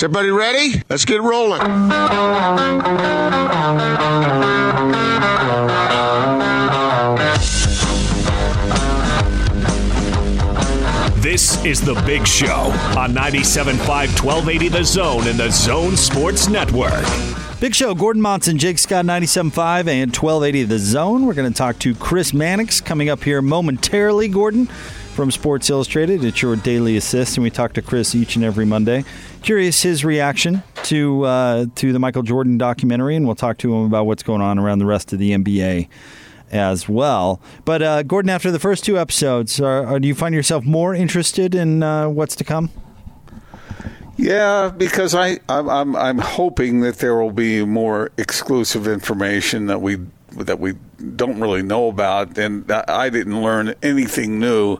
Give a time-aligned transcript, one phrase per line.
[0.00, 0.82] Is everybody ready?
[0.88, 1.60] Let's get rolling.
[11.20, 13.86] This is The Big Show on 97.5
[14.24, 17.04] 1280 The Zone and The Zone Sports Network.
[17.60, 21.26] Big Show, Gordon Monson, Jake Scott, 97.5 and 1280 The Zone.
[21.26, 24.70] We're going to talk to Chris Mannix coming up here momentarily, Gordon,
[25.10, 26.24] from Sports Illustrated.
[26.24, 29.04] It's your daily assist, and we talk to Chris each and every Monday.
[29.42, 33.84] Curious his reaction to uh, to the Michael Jordan documentary, and we'll talk to him
[33.84, 35.88] about what's going on around the rest of the NBA
[36.50, 37.40] as well.
[37.64, 40.94] But uh, Gordon, after the first two episodes, are, are, do you find yourself more
[40.94, 42.70] interested in uh, what's to come?
[44.16, 49.80] Yeah, because I I'm, I'm, I'm hoping that there will be more exclusive information that
[49.80, 49.98] we
[50.32, 50.74] that we
[51.16, 54.78] don't really know about, and I didn't learn anything new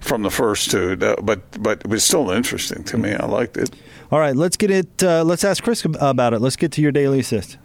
[0.00, 3.14] from the first two, but but it was still interesting to me.
[3.14, 3.70] I liked it.
[4.10, 5.02] All right, let's get it.
[5.02, 6.40] Uh, let's ask Chris about it.
[6.40, 7.58] Let's get to your daily assist.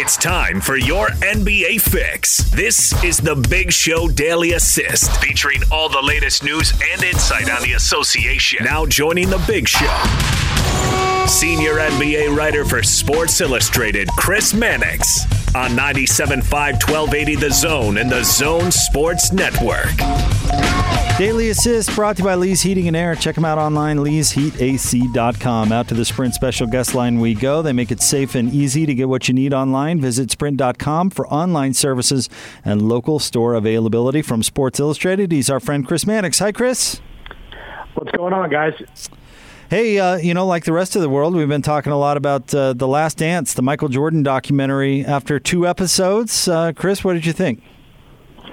[0.00, 2.50] It's time for your NBA fix.
[2.52, 7.62] This is the Big Show Daily Assist, featuring all the latest news and insight on
[7.62, 8.64] the association.
[8.64, 11.07] Now joining the Big Show.
[11.28, 18.24] Senior NBA writer for Sports Illustrated, Chris Mannix, on 97.5 1280 The Zone and The
[18.24, 19.94] Zone Sports Network.
[21.18, 23.14] Daily Assist brought to you by Lee's Heating and Air.
[23.14, 25.70] Check them out online, leesheatac.com.
[25.70, 27.60] Out to the Sprint special guest line we go.
[27.60, 30.00] They make it safe and easy to get what you need online.
[30.00, 32.30] Visit sprint.com for online services
[32.64, 34.22] and local store availability.
[34.22, 36.38] From Sports Illustrated, he's our friend Chris Mannix.
[36.38, 37.02] Hi, Chris.
[37.94, 38.72] What's going on, guys?
[39.68, 42.16] Hey, uh, you know, like the rest of the world, we've been talking a lot
[42.16, 45.04] about uh, The Last Dance, the Michael Jordan documentary.
[45.04, 47.62] After two episodes, uh, Chris, what did you think?
[48.38, 48.46] Uh,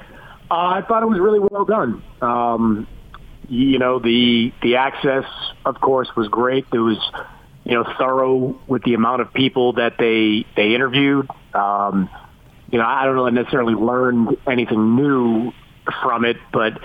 [0.50, 2.04] I thought it was really well done.
[2.22, 2.86] Um,
[3.48, 5.24] you know, the the access,
[5.64, 6.66] of course, was great.
[6.74, 6.98] It was,
[7.64, 11.30] you know, thorough with the amount of people that they they interviewed.
[11.54, 12.10] Um,
[12.70, 15.54] you know, I don't know necessarily learned anything new
[16.04, 16.78] from it, but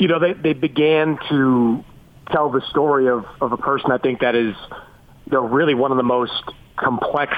[0.00, 1.84] you know, they they began to
[2.32, 4.54] tell the story of of a person I think that is,
[5.26, 6.42] you know, really one of the most
[6.76, 7.32] complex,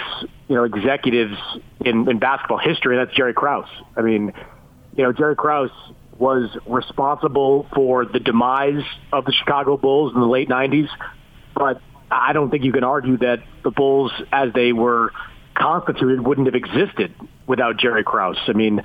[0.48, 1.36] you know, executives
[1.80, 3.68] in, in basketball history, and that's Jerry Krause.
[3.96, 4.32] I mean,
[4.96, 5.70] you know, Jerry Krause
[6.18, 10.88] was responsible for the demise of the Chicago Bulls in the late 90s,
[11.54, 11.80] but
[12.10, 15.12] I don't think you can argue that the Bulls, as they were
[15.54, 17.14] constituted, wouldn't have existed
[17.46, 18.38] without Jerry Krause.
[18.46, 18.80] I mean,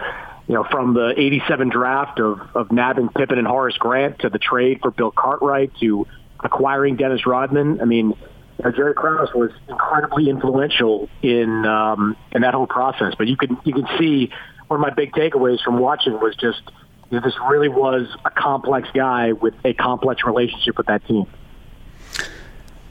[0.50, 4.40] you know, from the 87 draft of, of nabbing Pippen and Horace Grant to the
[4.40, 6.08] trade for Bill Cartwright to
[6.40, 7.80] acquiring Dennis Rodman.
[7.80, 8.16] I mean,
[8.58, 13.14] you know, Jerry Krause was incredibly influential in um, in that whole process.
[13.16, 14.32] But you can you can see
[14.68, 16.64] one of my big takeaways from watching was just
[17.12, 21.26] you know, this really was a complex guy with a complex relationship with that team.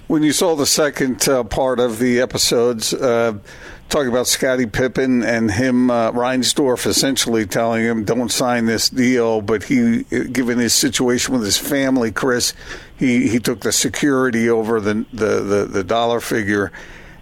[0.06, 3.38] When you saw the second uh, part of the episodes, uh,
[3.88, 9.41] talking about Scottie Pippen and him, uh, Reinsdorf essentially telling him, don't sign this deal.
[9.41, 12.54] But he, given his situation with his family, Chris,
[12.97, 16.72] he, he took the security over the, the, the, the dollar figure.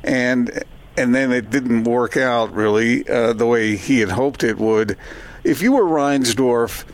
[0.03, 0.63] And
[0.99, 4.97] and then it didn't work out really uh, the way he had hoped it would.
[5.45, 6.85] If you were Reinsdorf,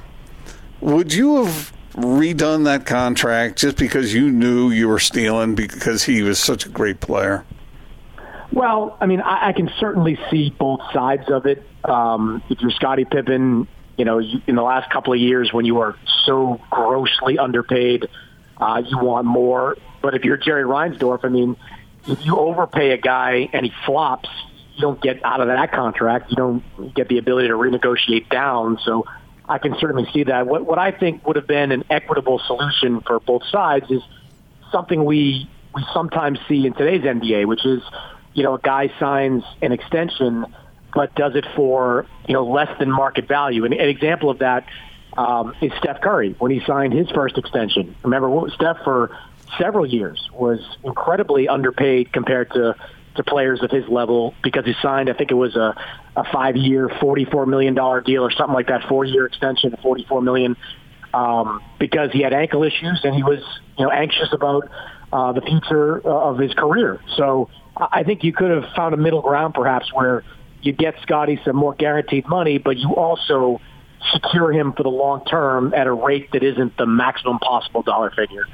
[0.80, 6.22] would you have redone that contract just because you knew you were stealing because he
[6.22, 7.44] was such a great player?
[8.52, 11.66] Well, I mean, I, I can certainly see both sides of it.
[11.84, 15.80] Um, if you're Scottie Pippen, you know, in the last couple of years when you
[15.80, 18.08] are so grossly underpaid,
[18.58, 19.76] uh, you want more.
[20.02, 21.56] But if you're Jerry Reinsdorf, I mean,
[22.06, 24.28] if you overpay a guy and he flops,
[24.74, 26.30] you don't get out of that contract.
[26.30, 28.78] You don't get the ability to renegotiate down.
[28.84, 29.06] So
[29.48, 30.46] I can certainly see that.
[30.46, 34.02] What, what I think would have been an equitable solution for both sides is
[34.70, 37.82] something we we sometimes see in today's NBA, which is
[38.34, 40.46] you know a guy signs an extension
[40.94, 43.64] but does it for you know less than market value.
[43.64, 44.66] And an example of that
[45.16, 47.94] um, is Steph Curry when he signed his first extension.
[48.02, 49.16] Remember, Steph for
[49.58, 52.74] several years was incredibly underpaid compared to
[53.14, 55.76] to players of his level because he signed, I think it was a,
[56.16, 60.56] a five-year, $44 million deal or something like that, four-year extension, 44 million,
[61.12, 63.40] um, because he had ankle issues and he was,
[63.76, 64.66] you know, anxious about
[65.12, 67.02] uh, the future of his career.
[67.16, 70.24] So I think you could have found a middle ground perhaps where
[70.60, 73.60] you get Scottie some more guaranteed money, but you also
[74.12, 78.10] secure him for the long term at a rate that isn't the maximum possible dollar
[78.10, 78.46] figure.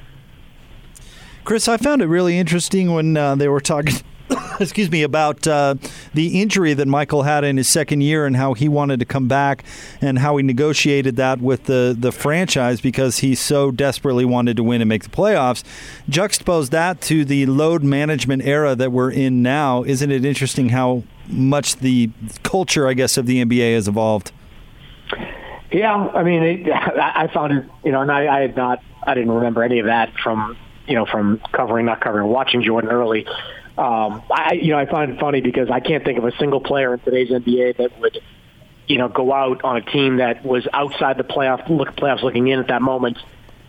[1.45, 3.95] Chris, I found it really interesting when uh, they were talking
[4.61, 5.75] excuse me, about uh,
[6.15, 9.29] the injury that Michael had in his second year and how he wanted to come
[9.29, 9.65] back
[10.01, 14.63] and how he negotiated that with the, the franchise because he so desperately wanted to
[14.63, 15.65] win and make the playoffs.
[16.09, 19.83] Juxtapose that to the load management era that we're in now.
[19.85, 22.11] Isn't it interesting how much the
[22.43, 24.33] culture, I guess, of the NBA has evolved?
[25.71, 29.15] Yeah, I mean, it, I found it, you know, and I, I had not, I
[29.15, 33.27] didn't remember any of that from, you know, from covering, not covering, watching Jordan early.
[33.79, 36.61] Um, I, you know, I find it funny because I can't think of a single
[36.61, 38.19] player in today's NBA that would,
[38.89, 42.49] you know, go out on a team that was outside the playoff, look playoffs looking
[42.49, 43.19] in at that moment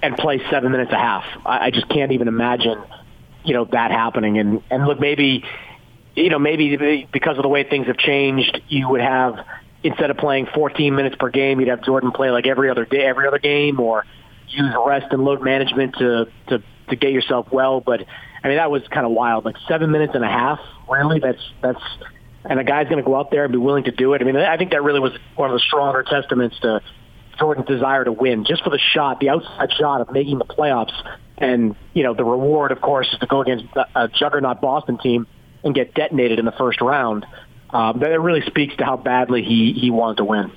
[0.02, 1.26] and play seven minutes a half.
[1.46, 2.82] I, I just can't even imagine,
[3.44, 4.40] you know, that happening.
[4.40, 5.46] And and look, maybe,
[6.16, 9.46] you know, maybe because of the way things have changed, you would have
[9.84, 13.06] instead of playing 14 minutes per game, you'd have Jordan play like every other day,
[13.06, 14.06] every other game, or
[14.48, 17.80] use rest and load management to to to get yourself well.
[17.80, 18.06] But
[18.44, 19.45] I mean, that was kind of wild.
[19.45, 20.59] Like seven minutes and a half,
[20.89, 21.19] really.
[21.19, 21.81] That's that's,
[22.45, 24.21] and a guy's going to go out there and be willing to do it.
[24.21, 26.81] I mean, I think that really was one of the stronger testaments to
[27.38, 30.94] Jordan's desire to win, just for the shot, the outside shot of making the playoffs.
[31.38, 33.65] And you know, the reward, of course, is to go against
[33.95, 35.27] a juggernaut Boston team
[35.63, 37.25] and get detonated in the first round.
[37.71, 40.51] Um, that really speaks to how badly he he wanted to win.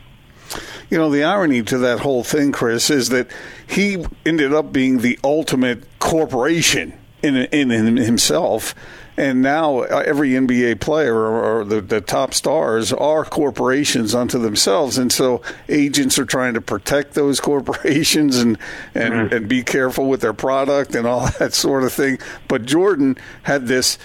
[0.88, 3.28] You know, the irony to that whole thing, Chris, is that
[3.66, 6.92] he ended up being the ultimate corporation
[7.22, 8.74] in, in, in himself.
[9.16, 14.96] And now every NBA player or, or the, the, top stars are corporations unto themselves,
[14.96, 18.58] and so agents are trying to protect those corporations and
[18.94, 19.34] and, mm-hmm.
[19.34, 22.18] and be careful with their product and all that sort of thing.
[22.48, 23.98] But Jordan had this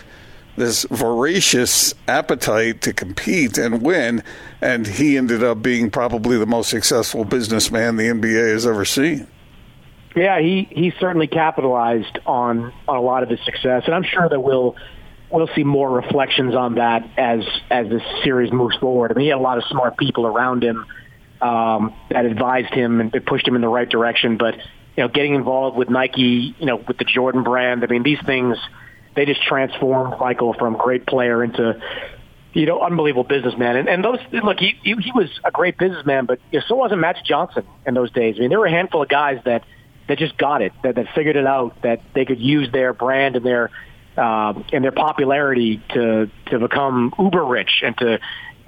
[0.57, 4.23] this voracious appetite to compete and win,
[4.59, 9.27] and he ended up being probably the most successful businessman the NBA has ever seen.
[10.17, 14.27] Yeah, he he certainly capitalized on on a lot of his success, and I'm sure
[14.27, 14.75] that we'll
[15.29, 19.11] we'll see more reflections on that as as this series moves forward.
[19.11, 20.85] I mean, he had a lot of smart people around him
[21.39, 24.37] um, that advised him and pushed him in the right direction.
[24.37, 28.01] But you know, getting involved with Nike, you know, with the Jordan brand, I mean,
[28.01, 28.57] these things
[29.15, 31.79] they just transformed Michael from great player into
[32.53, 33.75] you know, unbelievable businessman.
[33.75, 36.75] And, and those, look, he, he, he was a great businessman, but you know, so
[36.75, 38.35] wasn't Magic Johnson in those days.
[38.37, 39.63] I mean, there were a handful of guys that
[40.07, 43.35] that just got it, that, that figured it out, that they could use their brand
[43.35, 43.71] and their
[44.17, 48.19] uh, and their popularity to to become uber rich and to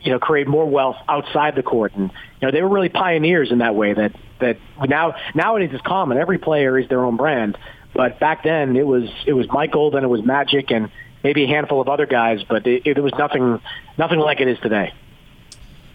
[0.02, 1.94] you know create more wealth outside the court.
[1.96, 3.94] And you know they were really pioneers in that way.
[3.94, 4.58] That that
[4.88, 6.18] now nowadays is common.
[6.18, 7.58] Every player is their own brand,
[7.94, 10.92] but back then it was it was Michael, then it was Magic, and
[11.24, 12.44] maybe a handful of other guys.
[12.48, 13.60] But it, it was nothing
[13.98, 14.94] nothing like it is today.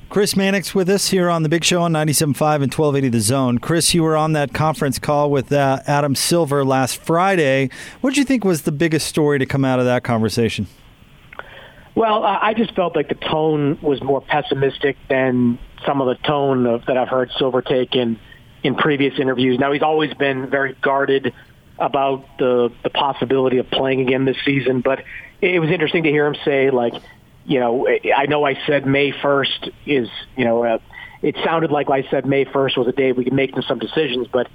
[0.09, 2.29] Chris Mannix with us here on the Big Show on 97.5
[2.62, 3.59] and 1280 The Zone.
[3.59, 7.71] Chris, you were on that conference call with uh, Adam Silver last Friday.
[8.01, 10.69] What did you think was the biggest story to come out of that conversation?
[11.95, 16.67] Well, I just felt like the tone was more pessimistic than some of the tone
[16.67, 18.19] of, that I've heard Silver take in,
[18.62, 19.59] in previous interviews.
[19.59, 21.33] Now, he's always been very guarded
[21.79, 25.05] about the, the possibility of playing again this season, but
[25.41, 26.95] it was interesting to hear him say, like,
[27.44, 27.87] you know,
[28.17, 30.79] I know I said May 1st is, you know, uh,
[31.23, 34.26] it sounded like I said May 1st was a day we could make some decisions,
[34.32, 34.49] but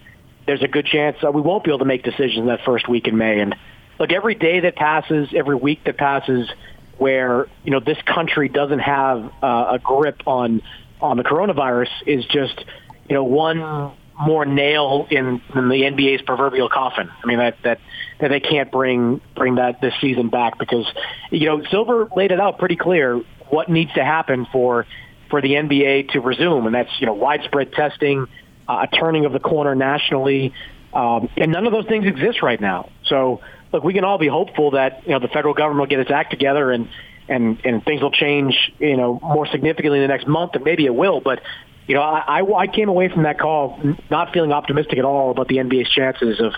[0.45, 3.07] there's a good chance uh, we won't be able to make decisions that first week
[3.07, 3.39] in May.
[3.39, 3.56] And
[4.00, 6.50] look, every day that passes, every week that passes,
[6.97, 10.62] where you know this country doesn't have uh, a grip on
[11.01, 12.65] on the coronavirus is just
[13.07, 17.10] you know one more nail in, in the NBA's proverbial coffin.
[17.24, 17.80] I mean that that
[18.19, 20.85] that they can't bring bring that this season back because
[21.31, 24.85] you know Silver laid it out pretty clear what needs to happen for
[25.30, 28.28] for the NBA to resume, and that's you know widespread testing,
[28.68, 30.54] uh, a turning of the corner nationally,
[30.94, 32.90] um, and none of those things exist right now.
[33.06, 35.99] So look, we can all be hopeful that you know the federal government will get
[35.99, 36.90] its act together and
[37.30, 40.85] and and things will change you know more significantly in the next month, and maybe
[40.85, 41.42] it will, but
[41.90, 43.80] you know, I, I I came away from that call
[44.12, 46.54] not feeling optimistic at all about the NBA's chances of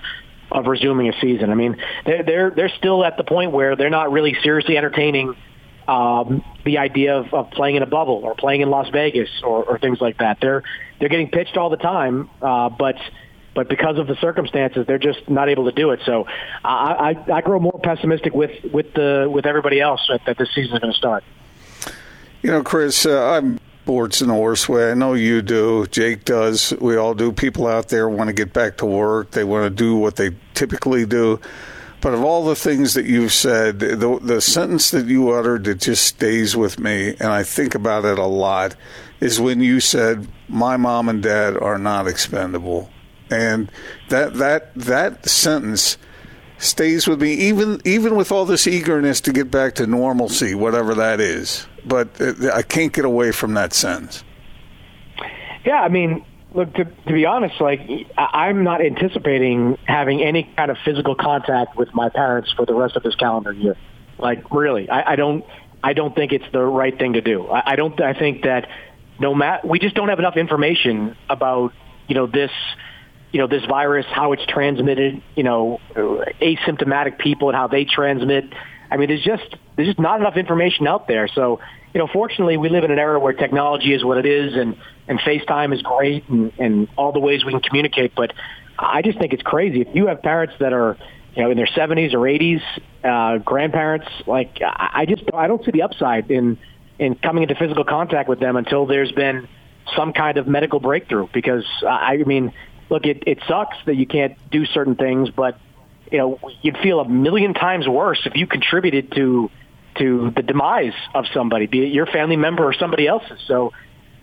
[0.52, 1.50] of resuming a season.
[1.50, 5.38] I mean, they're they're they're still at the point where they're not really seriously entertaining
[5.88, 9.64] um, the idea of, of playing in a bubble or playing in Las Vegas or,
[9.64, 10.40] or things like that.
[10.42, 10.64] They're
[11.00, 12.98] they're getting pitched all the time, uh, but
[13.56, 16.02] but because of the circumstances, they're just not able to do it.
[16.06, 16.28] So
[16.62, 20.54] I, I, I grow more pessimistic with with the with everybody else that, that this
[20.54, 21.24] season is going to start.
[22.42, 24.92] You know, Chris, uh, I'm sports in the worst way.
[24.92, 25.88] I know you do.
[25.88, 26.72] Jake does.
[26.80, 27.32] We all do.
[27.32, 29.32] People out there want to get back to work.
[29.32, 31.40] They want to do what they typically do.
[32.00, 35.82] But of all the things that you've said, the, the sentence that you uttered that
[35.82, 38.76] just stays with me, and I think about it a lot,
[39.20, 42.90] is when you said, "My mom and dad are not expendable,"
[43.30, 43.72] and
[44.10, 45.98] that that that sentence
[46.58, 50.96] stays with me, even even with all this eagerness to get back to normalcy, whatever
[50.96, 51.68] that is.
[51.86, 52.10] But
[52.54, 54.24] I can't get away from that sense.
[55.66, 57.82] Yeah, I mean, look to, to be honest, like
[58.18, 62.96] I'm not anticipating having any kind of physical contact with my parents for the rest
[62.96, 63.78] of this calendar year.
[64.18, 65.46] Like, really, I, I don't.
[65.84, 67.48] I don't think it's the right thing to do.
[67.48, 68.00] I, I don't.
[68.00, 68.70] I think that
[69.20, 71.74] no matter we just don't have enough information about
[72.08, 72.52] you know this
[73.32, 78.46] you know this virus, how it's transmitted, you know, asymptomatic people and how they transmit.
[78.92, 81.28] I mean, there's just there's just not enough information out there.
[81.28, 81.60] So,
[81.94, 84.76] you know, fortunately, we live in an era where technology is what it is, and
[85.08, 88.14] and FaceTime is great, and and all the ways we can communicate.
[88.16, 88.34] But
[88.78, 90.98] I just think it's crazy if you have parents that are
[91.36, 92.62] you know in their 70s or 80s,
[93.04, 94.08] uh, grandparents.
[94.28, 96.58] Like, I just I don't see the upside in
[97.00, 99.48] in coming into physical contact with them until there's been
[99.96, 101.28] some kind of medical breakthrough.
[101.34, 102.54] Because I mean
[102.92, 105.58] look, it, it sucks that you can't do certain things, but
[106.12, 109.50] you know, you'd feel a million times worse if you contributed to
[109.98, 113.40] to the demise of somebody, be it your family member or somebody else's.
[113.46, 113.74] So,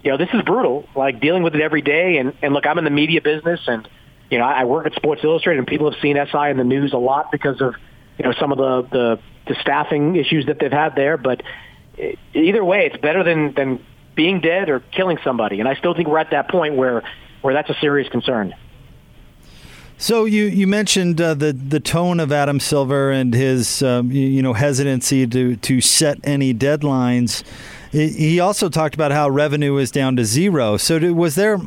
[0.03, 0.89] you know, this is brutal.
[0.97, 2.19] Like dealing with it every day.
[2.19, 3.89] And and look, I'm in the media business, and
[4.31, 6.93] you know, I work at Sports Illustrated, and people have seen SI in the news
[6.93, 7.75] a lot because of
[8.19, 11.17] you know some of the the, the staffing issues that they've had there.
[11.17, 11.43] But
[12.35, 15.61] either way, it's better than than being dead or killing somebody.
[15.61, 17.03] And I still think we're at that point where
[17.41, 18.55] where that's a serious concern.
[20.01, 24.29] So you you mentioned uh, the the tone of Adam Silver and his um, you,
[24.29, 27.43] you, know hesitancy to to set any deadlines.
[27.91, 30.77] He also talked about how revenue is down to zero.
[30.77, 31.59] So was there,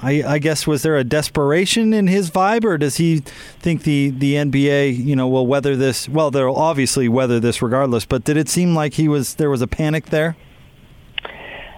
[0.00, 3.18] I, I guess, was there a desperation in his vibe, or does he
[3.60, 6.08] think the the NBA you know will weather this?
[6.08, 8.04] Well, they'll obviously weather this regardless.
[8.04, 10.36] But did it seem like he was there was a panic there?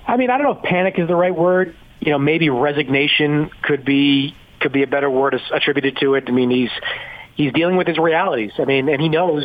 [0.06, 3.50] I mean, I don't know if panic is the right word you know, maybe resignation
[3.62, 6.24] could be could be a better word attributed to it.
[6.28, 6.70] I mean, he's
[7.34, 8.52] he's dealing with his realities.
[8.58, 9.44] I mean, and he knows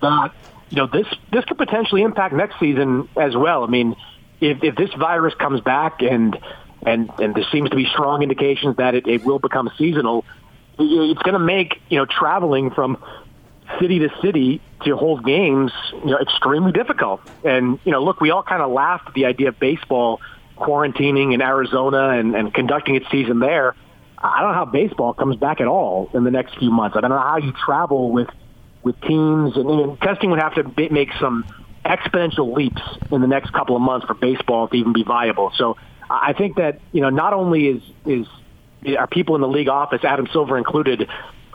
[0.00, 0.32] that
[0.70, 3.64] you know this this could potentially impact next season as well.
[3.64, 3.96] I mean,
[4.40, 6.38] if if this virus comes back and
[6.86, 10.24] and and there seems to be strong indications that it, it will become seasonal,
[10.78, 13.02] it's going to make you know traveling from
[13.80, 17.20] city to city to hold games you know extremely difficult.
[17.44, 20.20] And you know, look, we all kind of laughed at the idea of baseball
[20.56, 23.74] quarantining in Arizona and, and conducting its season there.
[24.24, 26.96] I don't know how baseball comes back at all in the next few months.
[26.96, 28.28] I don't know how you travel with
[28.82, 31.44] with teams, and, testing would have to make some
[31.84, 35.52] exponential leaps in the next couple of months for baseball to even be viable.
[35.56, 35.76] So
[36.08, 38.26] I think that you know not only is is
[38.98, 41.06] are people in the league office, Adam Silver included,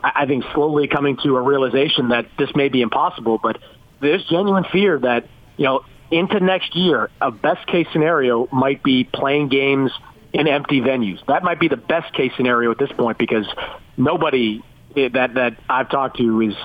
[0.03, 3.59] I think slowly coming to a realization that this may be impossible, but
[3.99, 9.05] there's genuine fear that you know into next year, a best case scenario might be
[9.05, 9.91] playing games
[10.33, 11.25] in empty venues.
[11.27, 13.47] That might be the best case scenario at this point because
[13.97, 14.63] nobody
[14.95, 16.55] that that I've talked to is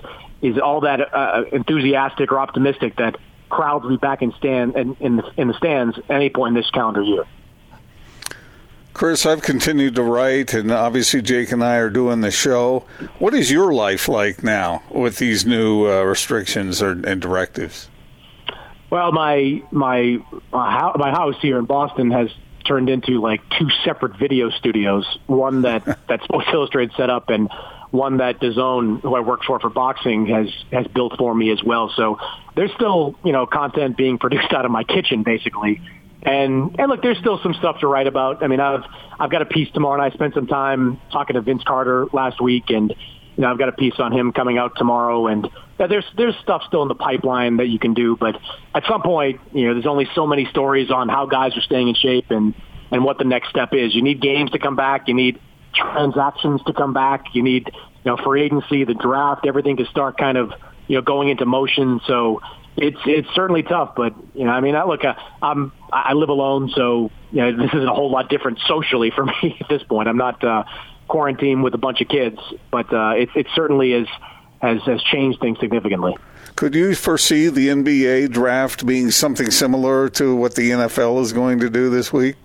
[0.43, 3.17] is all that uh, enthusiastic or optimistic that
[3.49, 6.57] crowds will be back in stand in in the, in the stands at any point
[6.57, 7.25] in this calendar year.
[8.93, 12.85] Chris, I've continued to write, and obviously Jake and I are doing the show.
[13.19, 17.89] What is your life like now with these new uh, restrictions or, and directives?
[18.91, 20.19] Well, my my
[20.53, 22.31] my house here in Boston has
[22.65, 25.07] turned into like two separate video studios.
[25.27, 27.51] One that that Sports Illustrated set up, and
[27.91, 31.63] one that DAZN, who I work for for boxing, has has built for me as
[31.63, 31.93] well.
[31.95, 32.19] So
[32.57, 35.81] there's still you know content being produced out of my kitchen, basically.
[36.23, 38.43] And and look, there's still some stuff to write about.
[38.43, 38.85] I mean, I've
[39.19, 42.41] I've got a piece tomorrow, and I spent some time talking to Vince Carter last
[42.41, 46.05] week, and you know, I've got a piece on him coming out tomorrow, and there's
[46.17, 48.17] there's stuff still in the pipeline that you can do.
[48.17, 48.37] But
[48.75, 51.89] at some point, you know, there's only so many stories on how guys are staying
[51.89, 52.55] in shape and
[52.91, 53.95] and what the next step is.
[53.95, 55.09] You need games to come back.
[55.09, 55.41] You need
[55.75, 57.35] transactions to come back.
[57.35, 57.71] You need
[58.05, 60.53] you know free agency, the draft, everything to start kind of
[60.87, 62.01] you know going into motion.
[62.07, 62.41] So
[62.77, 66.29] it's it's certainly tough, but you know, I mean, I look, uh, I'm I live
[66.29, 69.83] alone, so you know, this isn't a whole lot different socially for me at this
[69.83, 70.09] point.
[70.09, 70.65] I'm not uh,
[71.09, 72.39] quarantine with a bunch of kids,
[72.71, 74.09] but uh, it, it certainly is
[74.65, 76.17] has has changed things significantly.
[76.57, 81.59] Could you foresee the NBA draft being something similar to what the NFL is going
[81.61, 82.37] to do this week?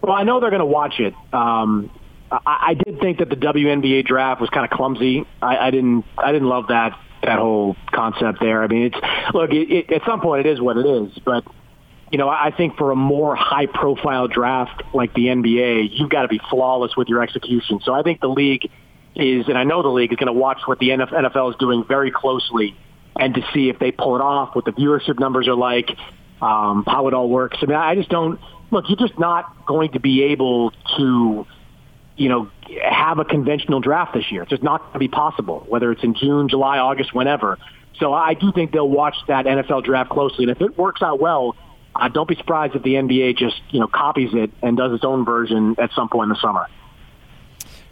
[0.00, 1.14] Well, I know they're going to watch it.
[1.32, 1.90] Um,
[2.30, 5.26] I, I did think that the WNBA draft was kind of clumsy.
[5.42, 6.04] I, I didn't.
[6.16, 8.62] I didn't love that that whole concept there.
[8.62, 9.50] I mean, it's look.
[9.50, 11.18] It, it, at some point, it is what it is.
[11.24, 11.44] But
[12.10, 16.28] you know, I think for a more high-profile draft like the NBA, you've got to
[16.28, 17.80] be flawless with your execution.
[17.84, 18.70] So I think the league
[19.18, 21.84] is, and I know the league is going to watch what the NFL is doing
[21.86, 22.76] very closely
[23.16, 25.90] and to see if they pull it off, what the viewership numbers are like,
[26.40, 27.58] um, how it all works.
[27.60, 28.84] I mean, I just don't look.
[28.88, 31.46] You're just not going to be able to
[32.18, 32.50] you know,
[32.82, 34.42] have a conventional draft this year.
[34.42, 37.58] It's just not going to be possible, whether it's in June, July, August, whenever.
[37.98, 41.20] So I do think they'll watch that NFL draft closely, and if it works out
[41.20, 41.56] well,
[41.94, 45.04] uh, don't be surprised if the NBA just you know copies it and does its
[45.04, 46.66] own version at some point in the summer.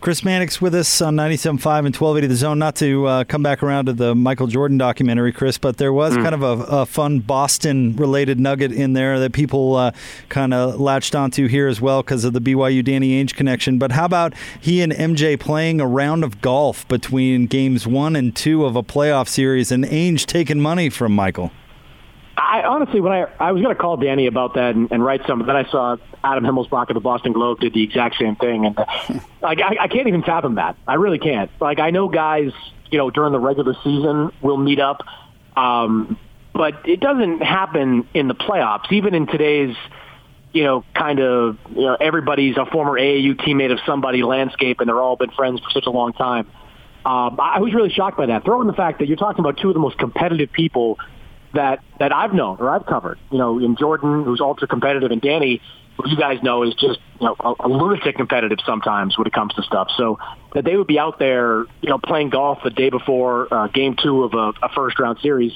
[0.01, 2.59] Chris Mannix with us on 97.5 and 1280 The Zone.
[2.59, 6.15] Not to uh, come back around to the Michael Jordan documentary, Chris, but there was
[6.15, 6.23] mm.
[6.23, 9.93] kind of a, a fun Boston related nugget in there that people uh,
[10.29, 13.79] kind of latched onto here as well because of the BYU Danny Ainge connection.
[13.79, 18.37] But how about he and MJ playing a round of golf between games one and
[18.37, 21.51] two of a playoff series and Ainge taking money from Michael?
[22.37, 25.27] I honestly, when I I was going to call Danny about that and, and write
[25.27, 28.67] something, then I saw Adam Himmelsbach of the Boston Globe did the exact same thing,
[28.67, 28.77] and
[29.43, 30.77] like I, I can't even fathom that.
[30.87, 31.51] I really can't.
[31.61, 32.53] Like I know guys,
[32.91, 35.03] you know, during the regular season will meet up,
[35.57, 36.19] um,
[36.53, 38.93] but it doesn't happen in the playoffs.
[38.93, 39.75] Even in today's,
[40.53, 44.89] you know, kind of, you know, everybody's a former AAU teammate of somebody landscape, and
[44.89, 46.47] they're all been friends for such a long time.
[47.07, 48.45] Um, I was really shocked by that.
[48.45, 50.99] Throw in the fact that you're talking about two of the most competitive people
[51.57, 53.19] that that I've known or I've covered.
[53.31, 55.61] You know, in Jordan, who's ultra competitive, and Danny,
[55.97, 59.33] who you guys know is just you know a, a lunatic competitive sometimes when it
[59.33, 59.89] comes to stuff.
[59.97, 60.19] So
[60.55, 63.97] that they would be out there, you know, playing golf the day before uh, Game
[64.01, 65.53] Two of a, a first round series.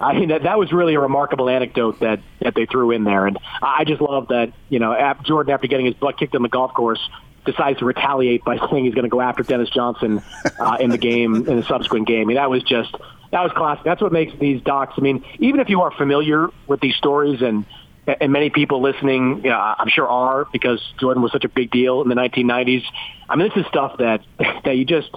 [0.00, 3.26] I mean, that, that was really a remarkable anecdote that, that they threw in there.
[3.26, 6.48] And I just love that, you know, Jordan, after getting his butt kicked on the
[6.48, 7.00] golf course,
[7.44, 10.22] decides to retaliate by saying he's going to go after Dennis Johnson
[10.60, 12.22] uh, in the game, in the subsequent game.
[12.22, 12.94] I mean, that was just
[13.30, 13.84] that was classic.
[13.84, 14.94] That's what makes these docs.
[14.96, 17.66] I mean, even if you are familiar with these stories, and
[18.06, 21.70] and many people listening, you know, I'm sure are because Jordan was such a big
[21.70, 22.84] deal in the 1990s.
[23.28, 24.22] I mean, this is stuff that
[24.64, 25.10] that you just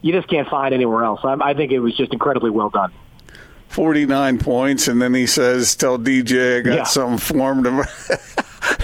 [0.00, 1.20] you just can't find anywhere else.
[1.24, 2.92] I, I think it was just incredibly well done.
[3.68, 6.84] 49 points, and then he says, "Tell DJ I got yeah.
[6.84, 7.84] something for him."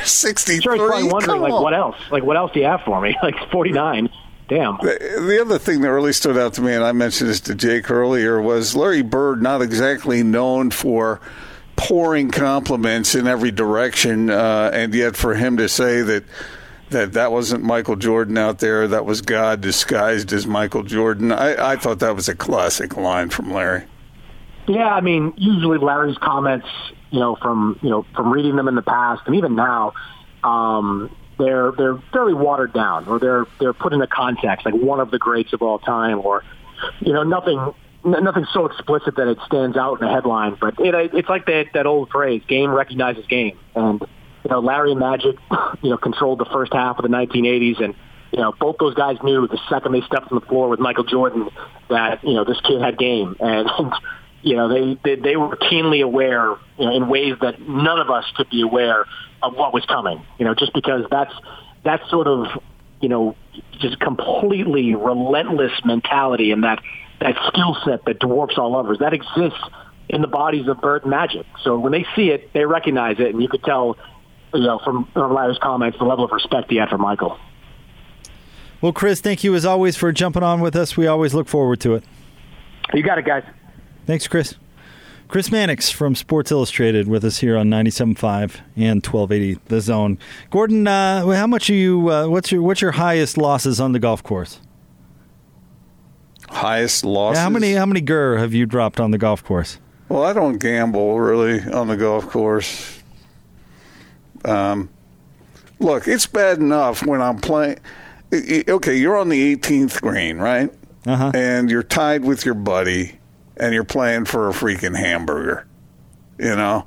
[0.05, 0.61] 63.
[0.63, 1.97] Sure, he's probably wondering, like, what else?
[2.11, 3.17] Like, what else do you have for me?
[3.23, 4.11] Like 49.
[4.49, 4.77] Damn.
[4.77, 7.55] The, the, other thing that really stood out to me, and I mentioned this to
[7.55, 11.21] Jake earlier, was Larry Bird not exactly known for
[11.77, 16.25] pouring compliments in every direction, uh, and yet for him to say that
[16.91, 21.73] that that wasn't Michael Jordan out there, that was God disguised as Michael Jordan, I,
[21.73, 23.85] I thought that was a classic line from Larry.
[24.69, 26.69] Yeah, I mean, usually Larry's comments,
[27.11, 29.93] you know, from you know from reading them in the past and even now.
[30.43, 35.01] Um, they're they're fairly watered down, or they're they're put in a context, like one
[35.01, 36.45] of the greats of all time, or
[37.01, 40.57] you know nothing nothing so explicit that it stands out in the headline.
[40.61, 44.95] But it, it's like that that old phrase, "Game recognizes game," and you know Larry
[44.95, 45.37] Magic,
[45.83, 47.95] you know, controlled the first half of the 1980s, and
[48.33, 51.05] you know both those guys knew the second they stepped on the floor with Michael
[51.05, 51.49] Jordan
[51.89, 53.69] that you know this kid had game, and
[54.43, 58.11] you know they they, they were keenly aware you know, in ways that none of
[58.11, 59.07] us could be aware
[59.45, 60.25] of what was coming.
[60.39, 61.33] You know, just because that's
[61.85, 62.47] that's sort of
[63.01, 63.37] you know
[63.81, 66.83] just completely relentless mentality and that
[67.21, 69.61] that skill set that dwarfs all others that exists
[70.09, 71.47] in the bodies of Bird Magic.
[71.63, 73.97] So when they see it, they recognize it, and you could tell,
[74.53, 77.39] you know, from, from Larry's comments, the level of respect he had for Michael.
[78.81, 80.97] Well, Chris, thank you as always for jumping on with us.
[80.97, 82.05] We always look forward to it.
[82.93, 83.45] You got it, guys.
[84.07, 84.57] Thanks, Chris.
[85.35, 90.17] Chris Mannix from Sports Illustrated with us here on 97.5 and 1280 The Zone.
[90.51, 92.09] Gordon, uh, how much are you?
[92.09, 94.61] Uh, what's your what's your highest losses on the golf course?
[96.51, 97.39] Highest losses.
[97.39, 99.81] Yeah, how many how many gur have you dropped on the golf course?
[100.09, 103.03] Well, I don't gamble really on the golf course.
[104.45, 104.89] Um,
[105.81, 107.81] look, it's bad enough when I'm playing.
[108.33, 110.73] Okay, you're on the 18th green, right?
[111.05, 111.33] Uh-huh.
[111.35, 113.19] And you're tied with your buddy
[113.57, 115.67] and you're playing for a freaking hamburger,
[116.39, 116.87] you know?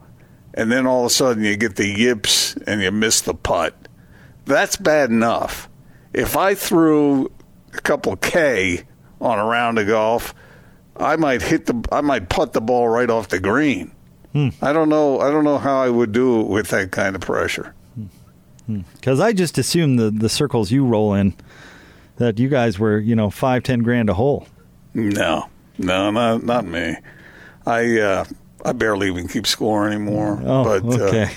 [0.54, 3.76] And then all of a sudden you get the yips and you miss the putt.
[4.46, 5.70] That's bad enough.
[6.14, 7.32] If I threw
[7.74, 8.84] a couple K
[9.22, 10.34] on a round of golf,
[10.96, 13.92] I might hit the I might putt the ball right off the green.
[14.34, 14.50] Hmm.
[14.62, 17.22] I don't know I don't know how I would do it with that kind of
[17.22, 17.76] pressure.
[18.68, 19.24] Because hmm.
[19.24, 21.36] I just assumed the the circles you roll in
[22.18, 24.48] that you guys were you know five ten grand a hole.
[24.94, 26.98] No, no, not not me.
[27.66, 28.26] I uh,
[28.66, 30.42] I barely even keep score anymore.
[30.44, 31.24] Oh, but, uh, okay.
[31.24, 31.30] Uh,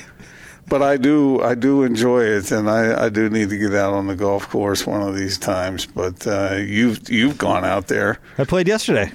[0.68, 3.92] but I do I do enjoy it, and I, I do need to get out
[3.92, 5.86] on the golf course one of these times.
[5.86, 8.18] But uh, you've you've gone out there.
[8.38, 9.12] I played yesterday.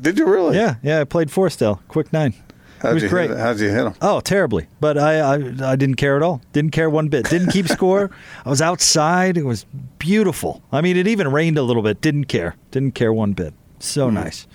[0.00, 0.56] Did you really?
[0.56, 1.00] Yeah, yeah.
[1.00, 2.34] I played four still, quick nine.
[2.82, 3.30] How'd it was great.
[3.30, 3.94] How'd you hit them?
[4.02, 4.66] Oh, terribly.
[4.80, 5.34] But I, I,
[5.70, 6.42] I didn't care at all.
[6.52, 7.30] Didn't care one bit.
[7.30, 8.10] Didn't keep score.
[8.44, 9.36] I was outside.
[9.36, 9.66] It was
[9.98, 10.64] beautiful.
[10.72, 12.00] I mean, it even rained a little bit.
[12.00, 12.56] Didn't care.
[12.72, 13.54] Didn't care one bit.
[13.82, 14.14] So mm.
[14.14, 14.46] nice.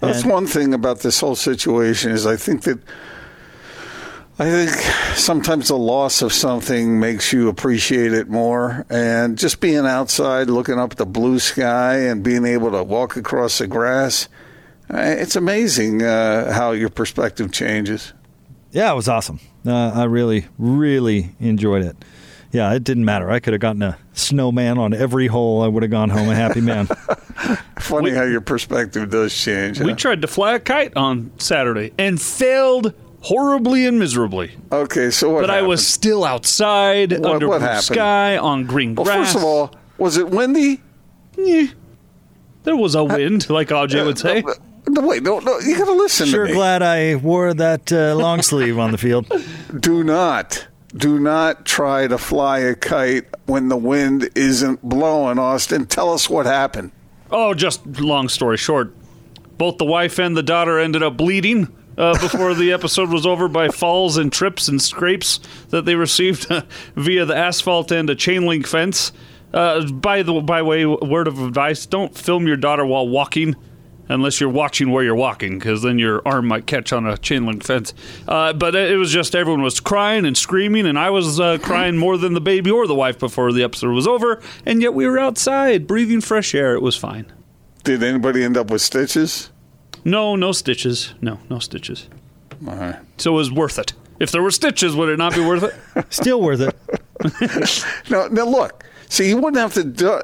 [0.00, 2.80] That's and, one thing about this whole situation is I think that
[4.38, 4.70] I think
[5.16, 8.84] sometimes the loss of something makes you appreciate it more.
[8.90, 13.16] And just being outside, looking up at the blue sky, and being able to walk
[13.16, 14.28] across the grass,
[14.90, 18.12] it's amazing uh, how your perspective changes.
[18.72, 19.38] Yeah, it was awesome.
[19.64, 21.96] Uh, I really, really enjoyed it.
[22.52, 23.30] Yeah, it didn't matter.
[23.30, 25.62] I could have gotten a snowman on every hole.
[25.62, 26.86] I would have gone home a happy man.
[27.78, 29.80] Funny how your perspective does change.
[29.80, 29.96] We huh?
[29.96, 34.52] tried to fly a kite on Saturday and failed horribly and miserably.
[34.70, 35.40] okay, so what?
[35.40, 37.84] But I was still outside What- under what blue happened?
[37.84, 39.32] sky on green Well, grass.
[39.32, 40.82] first of all, was it windy?
[41.38, 41.68] Eh,
[42.64, 44.42] there was a wind, like AJ would say.
[44.88, 45.58] No, wait, no, no.
[45.60, 46.56] You got to listen sure to me.
[46.56, 49.30] glad I wore that uh, long sleeve on the field.
[49.80, 55.38] Do not, do not try to fly a kite when the wind isn't blowing.
[55.38, 56.92] Austin, tell us what happened.
[57.30, 58.94] Oh, just long story short,
[59.56, 63.48] both the wife and the daughter ended up bleeding uh, before the episode was over
[63.48, 66.46] by falls and trips and scrapes that they received
[66.96, 69.12] via the asphalt and a chain link fence.
[69.52, 73.54] Uh, by the by way, word of advice: don't film your daughter while walking.
[74.12, 77.46] Unless you're watching where you're walking, because then your arm might catch on a chain
[77.46, 77.94] link fence.
[78.28, 81.96] Uh, but it was just everyone was crying and screaming, and I was uh, crying
[81.96, 84.42] more than the baby or the wife before the episode was over.
[84.66, 86.74] And yet we were outside breathing fresh air.
[86.74, 87.32] It was fine.
[87.84, 89.50] Did anybody end up with stitches?
[90.04, 91.14] No, no stitches.
[91.20, 92.08] No, no stitches.
[92.68, 92.96] All right.
[93.18, 93.92] So it was worth it.
[94.20, 96.06] If there were stitches, would it not be worth it?
[96.12, 96.76] Still worth it.
[98.10, 98.84] Now, now look.
[99.08, 100.20] See, you wouldn't have to do,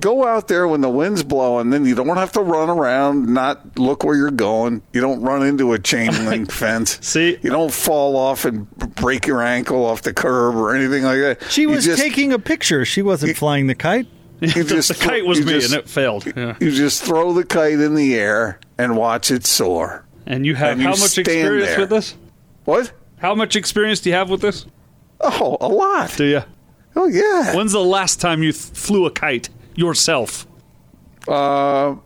[0.00, 1.70] go out there when the wind's blowing.
[1.70, 4.82] Then you don't have to run around, not look where you're going.
[4.92, 6.98] You don't run into a chain link fence.
[7.06, 7.38] See?
[7.42, 11.42] you don't fall off and break your ankle off the curb or anything like that.
[11.50, 12.84] She You was just- taking a picture.
[12.84, 14.06] She wasn't flying the kite.
[14.40, 16.26] You the, just the kite was you me, just- and it failed.
[16.36, 16.56] Yeah.
[16.60, 20.04] You just throw the kite in the air and watch it soar.
[20.26, 21.80] And you have And you how much experience there.
[21.80, 22.14] with this?
[22.64, 22.92] What?
[23.18, 24.66] How much experience do you have with this?
[25.20, 26.12] Oh, a lot.
[26.16, 26.42] Do you?
[26.96, 27.54] Oh, yeah.
[27.54, 30.46] When's the last time you th- flew a kite yourself?
[31.28, 31.96] Uh,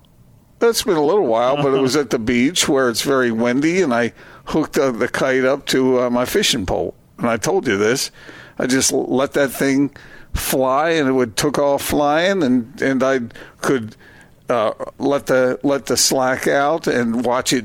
[0.59, 3.83] that's been a little while, but it was at the beach where it's very windy,
[3.83, 4.13] and I
[4.47, 6.95] hooked uh, the kite up to uh, my fishing pole.
[7.19, 8.11] And I told you this.
[8.59, 9.95] I just let that thing
[10.35, 13.21] fly, and it would took off flying, and and I
[13.61, 13.97] could
[14.49, 17.65] uh, let the let the slack out and watch it,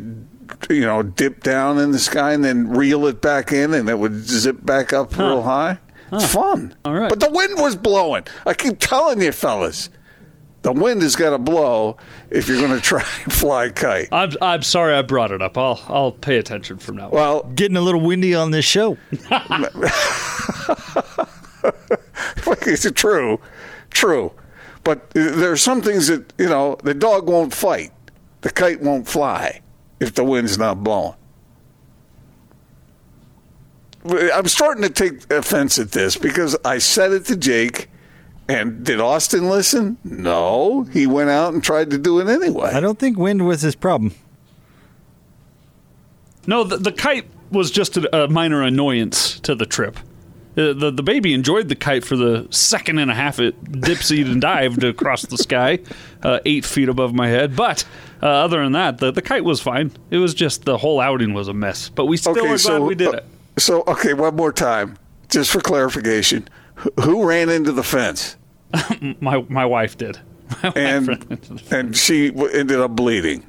[0.70, 4.00] you know, dip down in the sky, and then reel it back in, and it
[4.00, 5.80] would zip back up real high.
[6.12, 6.76] It's fun.
[6.84, 7.10] All right.
[7.10, 8.26] But the wind was blowing.
[8.45, 9.89] I keep telling you, fellas.
[10.63, 11.97] The wind is going to blow
[12.30, 14.10] if you're going to try and fly a kite.
[14.12, 15.58] I'm, I'm sorry I brought it up.
[15.58, 17.12] I'll I'll pay attention from now on.
[17.12, 18.97] Well, Getting a little windy on this show.
[22.67, 23.39] it's true,
[23.89, 24.32] true.
[24.84, 27.91] But there are some things that you know the dog won't fight,
[28.41, 29.62] the kite won't fly
[30.00, 31.15] if the wind's not blowing.
[34.06, 37.90] I'm starting to take offense at this because I said it to Jake,
[38.48, 39.98] and did Austin listen?
[40.04, 42.72] No, he went out and tried to do it anyway.
[42.72, 44.14] I don't think wind was his problem.
[46.48, 49.98] No, the, the kite was just a, a minor annoyance to the trip.
[50.58, 54.30] Uh, the the baby enjoyed the kite for the second and a half it dipsied
[54.30, 55.80] and dived across the sky,
[56.24, 57.56] uh, eight feet above my head.
[57.56, 57.86] But
[58.22, 59.92] uh, other than that, the, the kite was fine.
[60.10, 61.88] It was just the whole outing was a mess.
[61.90, 63.26] But we still are glad we did uh, it.
[63.62, 64.97] So, okay, one more time,
[65.30, 66.47] just for clarification.
[67.02, 68.38] Who ran into the fence?
[69.19, 70.17] My my wife did.
[70.63, 71.71] My wife ran into And the fence.
[71.71, 73.45] and she ended up bleeding.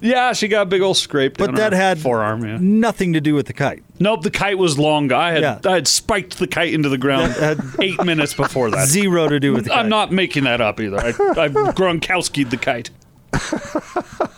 [0.00, 1.36] yeah, she got a big old scrape.
[1.36, 2.44] But down that her had forearm.
[2.44, 2.56] Yeah.
[2.60, 3.82] nothing to do with the kite.
[4.00, 5.12] Nope, the kite was long.
[5.12, 5.60] I had Yeah.
[5.64, 7.34] I had spiked the kite into the ground
[7.80, 8.88] eight minutes before that.
[8.88, 9.78] Zero to do with the kite.
[9.80, 10.98] I'm not making that up either.
[10.98, 12.90] I, I've Gronkowski'd the kite.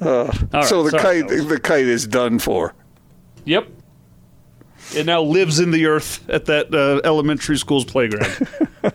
[0.00, 1.46] All right, so the sorry, kite fellas.
[1.46, 2.74] the kite is done for.
[3.44, 3.68] Yep.
[4.94, 8.48] It now lives in the earth at that uh, elementary school's playground.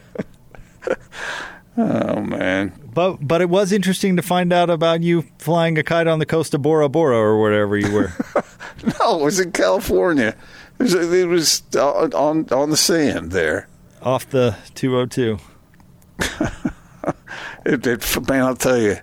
[1.75, 2.71] Oh man.
[2.93, 6.25] But but it was interesting to find out about you flying a kite on the
[6.25, 8.13] coast of Bora Bora or wherever you were.
[8.99, 10.36] No, it was in California.
[10.77, 13.67] It was, it was on, on on the sand there.
[14.01, 15.38] off the 202.
[17.65, 18.97] It, it, man, I'll tell you,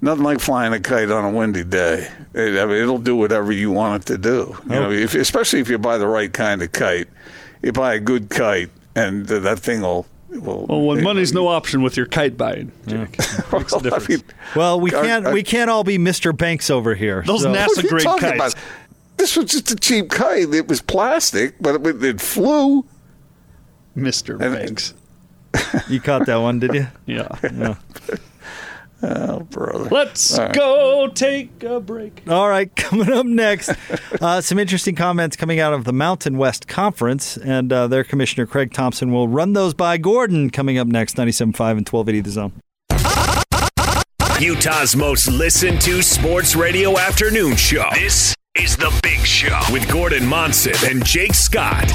[0.00, 2.08] nothing like flying a kite on a windy day.
[2.34, 4.56] It, I mean, it'll do whatever you want it to do.
[4.64, 7.08] You know, if, especially if you buy the right kind of kite.
[7.62, 10.06] You buy a good kite, and th- that thing will.
[10.30, 13.18] will well, when it- money's no option with your kite buying, Jake,
[13.52, 14.08] makes a I difference.
[14.08, 14.22] mean,
[14.56, 16.34] Well, we can't I- we can't all be Mr.
[16.36, 17.22] Banks over here.
[17.26, 18.34] Those so- NASA what are you grade kites.
[18.34, 18.54] about?
[19.18, 20.54] This was just a cheap kite.
[20.54, 22.86] It was plastic, but it, it flew.
[23.94, 24.40] Mr.
[24.40, 24.94] And- Banks.
[25.90, 26.86] you caught that one, did you?
[27.06, 27.28] Yeah.
[27.42, 27.74] Yeah.
[29.02, 29.88] Oh, brother.
[29.90, 30.54] Let's All right.
[30.54, 32.22] go take a break.
[32.28, 33.70] All right, coming up next,
[34.20, 38.46] uh, some interesting comments coming out of the Mountain West Conference, and uh, their commissioner
[38.46, 40.50] Craig Thompson will run those by Gordon.
[40.50, 41.38] Coming up next, 97.5
[41.78, 42.52] and 1280 The Zone.
[44.40, 47.88] Utah's most listened to sports radio afternoon show.
[47.94, 51.90] This is The Big Show with Gordon Monson and Jake Scott.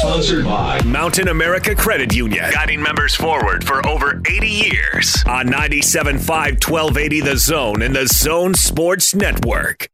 [0.00, 6.18] Sponsored by Mountain America Credit Union, guiding members forward for over 80 years on 97.5
[6.68, 9.88] 1280 The Zone and The Zone Sports Network.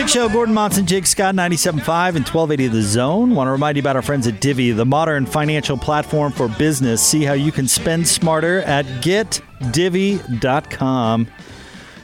[0.00, 3.34] Big Show, Gordon Monson, Jake Scott, 97.5 and 1280 The Zone.
[3.34, 7.06] Want to remind you about our friends at Divvy, the modern financial platform for business.
[7.06, 11.26] See how you can spend smarter at getdivvy.com.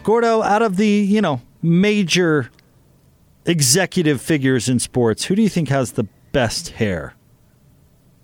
[0.03, 2.51] Gordo, out of the, you know, major
[3.47, 7.15] executive figures in sports, who do you think has the best hair?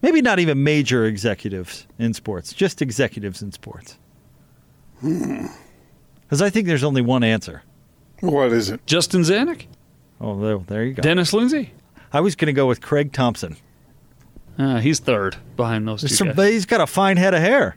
[0.02, 3.98] Maybe not even major executives in sports, just executives in sports.
[5.00, 7.62] Because I think there's only one answer.
[8.22, 8.86] What is it?
[8.86, 9.66] Justin Zanik?
[10.20, 11.02] Oh, there, there you go.
[11.02, 11.72] Dennis Lindsey?
[12.12, 13.56] I was going to go with Craig Thompson.
[14.56, 16.36] Uh, he's third behind those two some, guys.
[16.36, 17.76] but he's got a fine head of hair.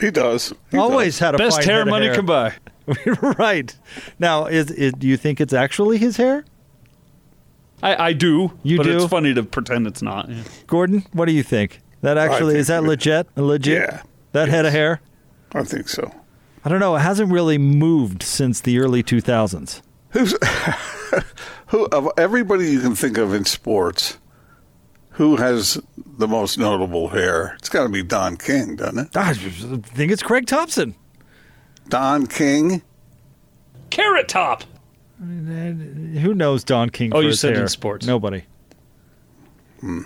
[0.00, 0.52] He does.
[0.72, 2.14] He Always had a Best fine hair head of money hair.
[2.16, 2.54] can buy.
[3.38, 3.74] right
[4.18, 6.44] now, is, is do you think it's actually his hair,
[7.82, 8.58] I, I do.
[8.62, 8.96] You but do?
[8.96, 10.28] it's funny to pretend it's not.
[10.28, 10.42] yeah.
[10.66, 11.04] Gordon?
[11.12, 11.80] What do you think?
[12.00, 13.28] That actually think is that legit?
[13.36, 13.82] Legit?
[13.82, 14.02] Yeah.
[14.32, 15.00] That head of hair?
[15.52, 16.10] I think so.
[16.64, 16.96] I don't know.
[16.96, 19.82] It hasn't really moved since the early 2000s.
[20.10, 20.34] Who's
[21.66, 24.18] who of everybody you can think of in sports?
[25.10, 27.54] Who has the most notable hair?
[27.58, 29.16] It's got to be Don King, doesn't it?
[29.16, 30.94] I think it's Craig Thompson.
[31.88, 32.82] Don King.
[33.90, 34.64] Carrot Top.
[35.20, 37.12] Who knows Don King?
[37.12, 38.06] Oh, for you his said in sports.
[38.06, 38.44] Nobody.
[39.80, 40.02] Hmm.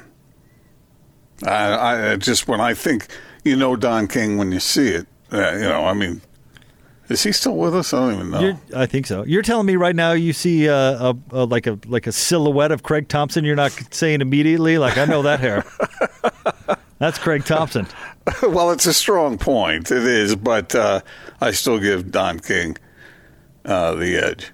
[1.46, 3.06] I, I just when I think
[3.44, 5.06] you know Don King when you see it.
[5.32, 6.20] Uh, you know, I mean,
[7.08, 7.94] is he still with us?
[7.94, 8.40] I don't even know.
[8.40, 9.24] You're, I think so.
[9.24, 12.72] You're telling me right now you see uh, a, a like a like a silhouette
[12.72, 13.44] of Craig Thompson.
[13.44, 15.64] You're not saying immediately like I know that hair.
[16.98, 17.86] That's Craig Thompson.
[18.42, 19.90] well, it's a strong point.
[19.90, 21.00] It is, but uh,
[21.40, 22.76] I still give Don King
[23.64, 24.52] uh, the edge.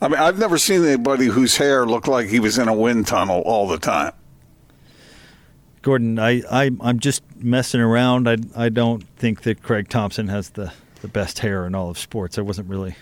[0.00, 3.06] I mean, I've never seen anybody whose hair looked like he was in a wind
[3.06, 4.12] tunnel all the time.
[5.82, 8.28] Gordon, I, I I'm just messing around.
[8.28, 10.72] I I don't think that Craig Thompson has the,
[11.04, 12.38] the best hair in all of sports.
[12.38, 12.96] I wasn't really.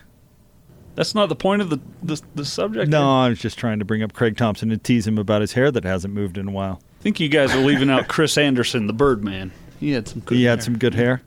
[0.96, 2.90] That's not the point of the the, the subject.
[2.90, 3.06] No, here.
[3.06, 5.70] I was just trying to bring up Craig Thompson and tease him about his hair
[5.70, 6.82] that hasn't moved in a while.
[6.98, 9.52] I think you guys are leaving out Chris Andersen, the Birdman.
[9.78, 10.64] He had some good he had hair.
[10.64, 11.22] some good hair.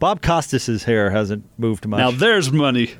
[0.00, 1.98] Bob Costas's hair hasn't moved much.
[1.98, 2.98] Now there's money spent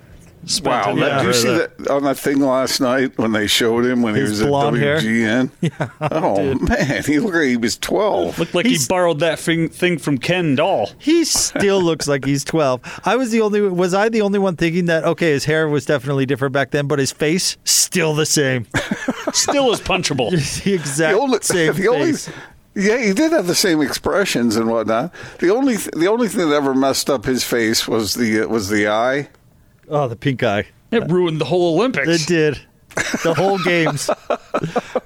[0.65, 1.19] Wow, on that- that.
[1.19, 4.15] did you see that- that on that thing last night when they showed him when
[4.15, 4.99] His he was blonde at hair?
[4.99, 5.51] WGN?
[5.61, 5.89] Yeah.
[6.01, 8.39] Oh man, he looked like he was twelve.
[8.39, 10.91] Looked like He's- he borrowed that thing, thing from Ken Doll.
[10.99, 13.01] He still looks like he's 12.
[13.05, 15.85] I was the only was I the only one thinking that okay, his hair was
[15.85, 18.67] definitely different back then, but his face still the same.
[19.33, 20.31] Still as punchable.
[20.65, 22.31] the exact the only, same the only, face.
[22.75, 25.13] yeah, he did have the same expressions and whatnot.
[25.39, 28.49] The only, th- the only thing that ever messed up his face was the uh,
[28.49, 29.29] was the eye.
[29.91, 30.65] Oh, the pink eye.
[30.91, 32.09] It ruined the whole Olympics.
[32.09, 32.61] It did.
[33.23, 34.11] The whole games.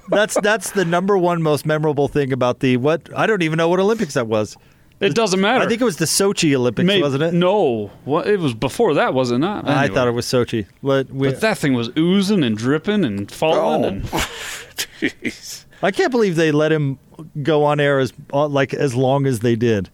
[0.09, 3.69] that's that's the number one most memorable thing about the what I don't even know
[3.69, 4.57] what Olympics that was.
[5.01, 5.63] It doesn't matter.
[5.63, 7.33] I think it was the Sochi Olympics, Maybe- wasn't it?
[7.33, 9.67] No, what it was before that, was it not?
[9.67, 10.67] I thought it was Sochi.
[10.81, 13.87] Let, we, But that thing was oozing and dripping and falling, Oh.
[13.87, 14.03] and
[15.01, 15.65] Jeez.
[15.83, 16.97] I can't believe they let him
[17.43, 19.89] go on air as like as long as they did.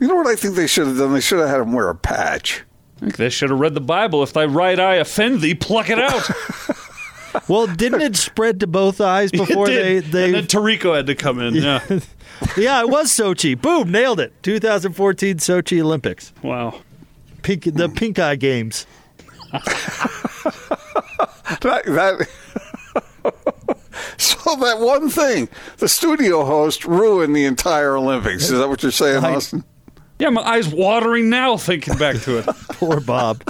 [0.00, 1.12] You know what I think they should have done?
[1.12, 2.64] They should have had him wear a patch.
[3.00, 4.22] I think they should have read the Bible.
[4.22, 6.30] If thy right eye offend thee, pluck it out.
[7.46, 10.04] Well, didn't it spread to both eyes before it they did.
[10.06, 11.54] they and then Tirico had to come in.
[11.54, 11.80] Yeah.
[12.56, 13.60] Yeah, it was Sochi.
[13.60, 14.32] Boom, nailed it.
[14.42, 16.32] 2014 Sochi Olympics.
[16.42, 16.80] wow.
[17.42, 18.84] Pink the pink eye games.
[21.60, 22.28] That, that
[24.18, 28.44] so that one thing, the studio host ruined the entire Olympics.
[28.44, 29.62] Is that what you're saying, I- Austin?
[30.20, 32.46] Yeah, my eyes watering now thinking back to it.
[32.72, 33.42] Poor Bob.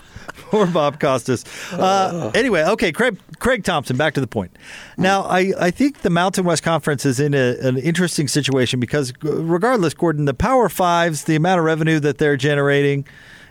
[0.50, 1.44] Poor Bob Costas.
[1.72, 4.56] Uh, anyway, okay, Craig, Craig Thompson, back to the point.
[4.96, 9.12] Now, I, I think the Mountain West Conference is in a, an interesting situation because,
[9.20, 13.04] regardless, Gordon, the Power Fives, the amount of revenue that they're generating,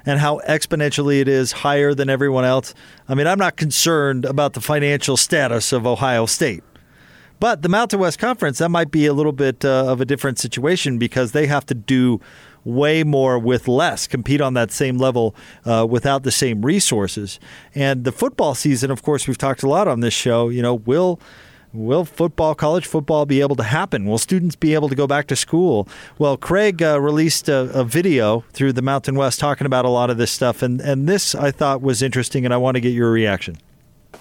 [0.06, 2.74] and how exponentially it is higher than everyone else.
[3.10, 6.64] I mean, I'm not concerned about the financial status of Ohio State.
[7.40, 10.40] But the Mountain West Conference, that might be a little bit uh, of a different
[10.40, 12.20] situation because they have to do
[12.64, 17.40] way more with less, compete on that same level uh, without the same resources.
[17.74, 20.50] And the football season, of course, we've talked a lot on this show.
[20.50, 21.20] You know, will
[21.72, 24.06] Will football, college football, be able to happen?
[24.06, 25.88] Will students be able to go back to school?
[26.18, 30.10] Well, Craig uh, released a, a, video through the Mountain West talking about a lot
[30.10, 32.90] of this stuff, and, and this I thought was interesting, and I want to get
[32.90, 33.58] your reaction.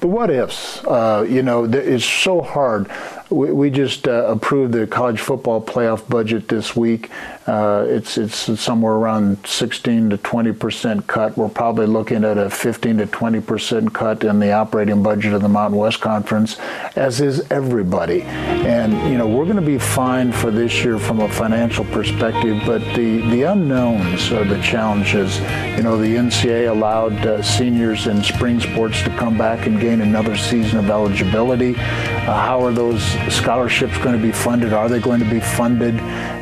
[0.01, 2.91] The what ifs, uh, you know, it's so hard.
[3.31, 7.11] We, we just uh, approved the college football playoff budget this week.
[7.47, 11.37] Uh, it's it's somewhere around 16 to 20 percent cut.
[11.37, 15.43] We're probably looking at a 15 to 20 percent cut in the operating budget of
[15.43, 16.59] the Mountain West Conference,
[16.97, 18.23] as is everybody.
[18.23, 22.63] And you know we're going to be fine for this year from a financial perspective,
[22.67, 25.39] but the the unknowns are the challenges.
[25.77, 30.01] You know the NCAA allowed uh, seniors in spring sports to come back and gain
[30.01, 31.77] another season of eligibility.
[31.77, 34.73] Uh, how are those scholarships going to be funded?
[34.73, 35.95] Are they going to be funded?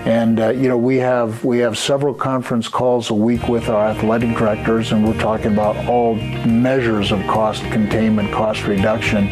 [0.06, 3.88] And uh, you know, we have we have several conference calls a week with our
[3.88, 6.14] athletic directors, and we're talking about all
[6.46, 9.26] measures of cost containment, cost reduction.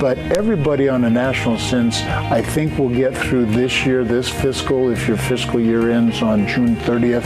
[0.00, 4.90] But everybody on a national sense, I think, will get through this year, this fiscal,
[4.90, 7.24] if your fiscal year ends on June 30th,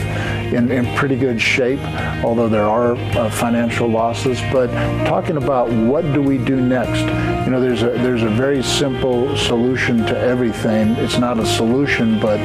[0.53, 1.81] in, in pretty good shape.
[2.25, 4.69] Although there are uh, financial losses, but
[5.07, 7.01] talking about what do we do next?
[7.45, 10.91] You know, there's a there's a very simple solution to everything.
[10.97, 12.37] It's not a solution, but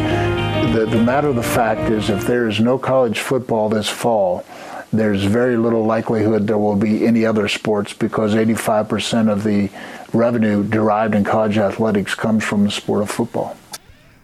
[0.73, 4.43] the, the matter of the fact is if there is no college football this fall,
[4.91, 9.69] there's very little likelihood there will be any other sports because 85% of the
[10.11, 13.55] revenue derived in college athletics comes from the sport of football.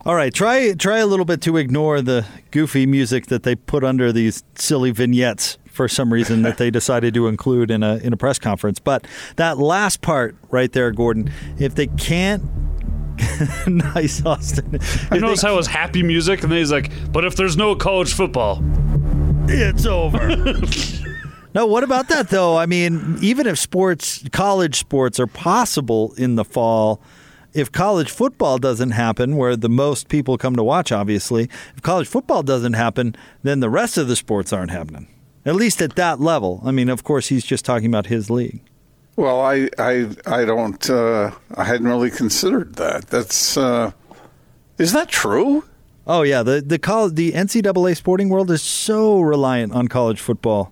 [0.05, 3.83] All right, try try a little bit to ignore the goofy music that they put
[3.83, 8.13] under these silly vignettes for some reason that they decided to include in a in
[8.13, 8.79] a press conference.
[8.79, 12.43] But that last part right there, Gordon, if they can't
[13.67, 14.79] nice, Austin.
[15.11, 17.75] You notice how it was happy music, and then he's like, "But if there's no
[17.75, 18.63] college football,
[19.47, 20.29] it's over."
[21.53, 22.57] no, what about that though?
[22.57, 27.01] I mean, even if sports, college sports, are possible in the fall,
[27.53, 32.07] if college football doesn't happen, where the most people come to watch, obviously, if college
[32.07, 35.07] football doesn't happen, then the rest of the sports aren't happening.
[35.45, 36.61] At least at that level.
[36.63, 38.61] I mean, of course, he's just talking about his league.
[39.19, 40.89] Well, I I I don't.
[40.89, 43.07] Uh, I hadn't really considered that.
[43.07, 43.91] That's uh,
[44.77, 45.65] is that true?
[46.07, 50.71] Oh yeah, the the college, the NCAA sporting world is so reliant on college football.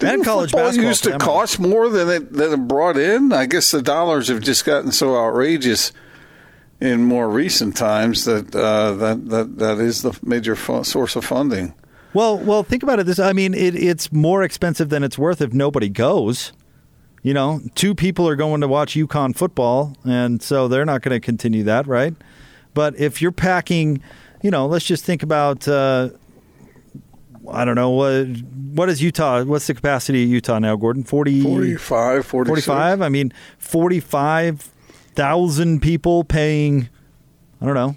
[0.00, 3.32] Didn't and college football basketball used to cost more than it than it brought in.
[3.32, 5.92] I guess the dollars have just gotten so outrageous
[6.80, 11.24] in more recent times that uh, that that that is the major fu- source of
[11.24, 11.72] funding.
[12.14, 13.06] Well, well, think about it.
[13.06, 16.52] This, I mean, it, it's more expensive than it's worth if nobody goes.
[17.22, 21.12] You know, two people are going to watch UConn football, and so they're not going
[21.12, 22.14] to continue that, right?
[22.72, 24.02] But if you're packing,
[24.42, 25.68] you know, let's just think about.
[25.68, 26.10] Uh,
[27.50, 28.26] I don't know what
[28.74, 29.42] what is Utah?
[29.42, 31.04] What's the capacity of Utah now, Gordon?
[31.04, 33.02] 40, 45, 45?
[33.02, 34.70] I mean, forty five
[35.14, 36.88] thousand people paying.
[37.60, 37.96] I don't know,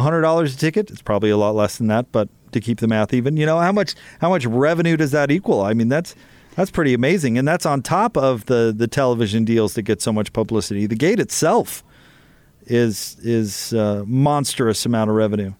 [0.00, 0.90] hundred dollars a ticket.
[0.90, 3.58] It's probably a lot less than that, but to keep the math even, you know,
[3.58, 5.62] how much how much revenue does that equal?
[5.62, 6.14] I mean, that's
[6.54, 10.12] that's pretty amazing, and that's on top of the the television deals that get so
[10.12, 10.86] much publicity.
[10.86, 11.82] The gate itself
[12.66, 15.54] is is a monstrous amount of revenue.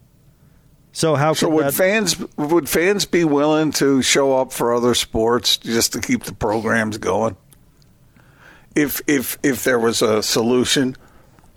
[0.93, 1.75] So how so would that...
[1.75, 6.35] fans would fans be willing to show up for other sports just to keep the
[6.35, 7.37] programs going?
[8.77, 10.97] If if if there was a solution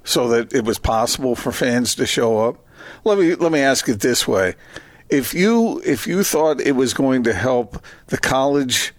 [0.04, 2.66] so that it was possible for fans to show up,
[3.04, 4.56] let me let me ask it this way:
[5.10, 8.94] if you if you thought it was going to help the college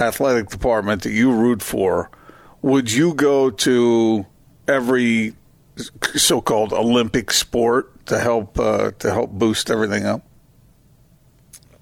[0.00, 2.10] athletic department that you root for,
[2.62, 4.26] would you go to
[4.66, 5.34] every
[6.16, 10.22] so-called Olympic sport to help uh, to help boost everything up?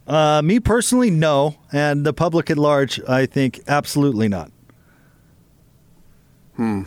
[0.07, 4.53] Uh, me personally, no, and the public at large, I think, absolutely not.
[6.55, 6.83] Hmm.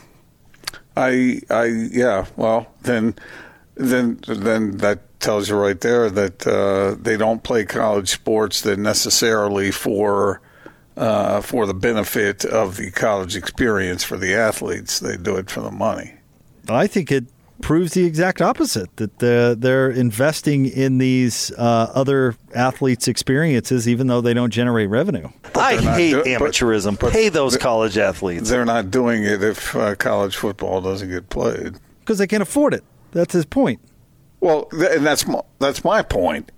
[0.95, 2.25] I, I, yeah.
[2.35, 3.15] Well, then,
[3.75, 8.79] then, then that tells you right there that uh, they don't play college sports that
[8.79, 10.41] necessarily for
[10.99, 14.99] uh, for the benefit of the college experience for the athletes.
[14.99, 16.13] They do it for the money.
[16.67, 17.25] I think it
[17.61, 24.07] proves the exact opposite that they're, they're investing in these uh, other athletes' experiences, even
[24.07, 25.29] though they don't generate revenue.
[25.55, 26.91] I hate do- amateurism.
[26.91, 28.49] But, but Pay those college athletes.
[28.49, 32.73] They're not doing it if uh, college football doesn't get played because they can't afford
[32.73, 32.83] it.
[33.11, 33.79] That's his point.
[34.41, 36.51] Well, and that's my, that's my point.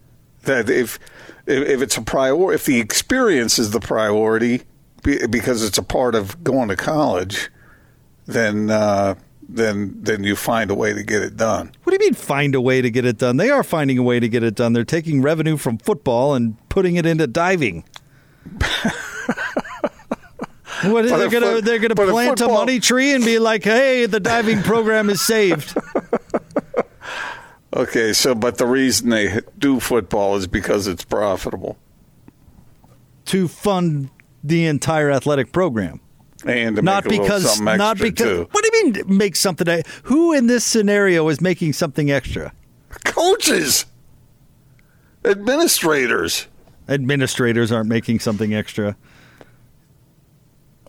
[0.44, 1.00] That if
[1.52, 4.62] if it's a priority, if the experience is the priority
[5.04, 7.50] because it's a part of going to college,
[8.26, 9.16] then uh,
[9.48, 11.72] then then you find a way to get it done.
[11.84, 13.38] What do you mean find a way to get it done?
[13.38, 14.74] They are finding a way to get it done.
[14.74, 17.84] They're taking revenue from football and putting it into diving.
[20.84, 24.08] What, they're if gonna they're but if plant a money tree and be like, "Hey,
[24.08, 25.78] the diving program is saved."
[27.74, 31.78] Okay, so but the reason they do football is because it's profitable
[33.26, 34.10] to fund
[34.44, 36.02] the entire athletic program.
[36.46, 38.48] and Not make a little because something not extra because too.
[38.52, 42.52] What do you mean make something who in this scenario is making something extra?
[43.06, 43.86] Coaches,
[45.24, 46.48] administrators.
[46.90, 48.98] Administrators aren't making something extra.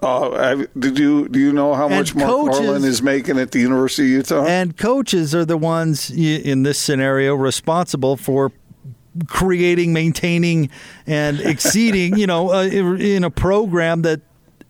[0.02, 3.52] Uh, did you do you know how And much Mark coaches- Marlin is making at
[3.52, 4.44] the University of Utah?
[4.44, 8.50] And coaches are the ones in this scenario responsible for
[9.26, 10.70] creating, maintaining,
[11.06, 12.16] and exceeding.
[12.18, 14.20] you know, uh, in a program that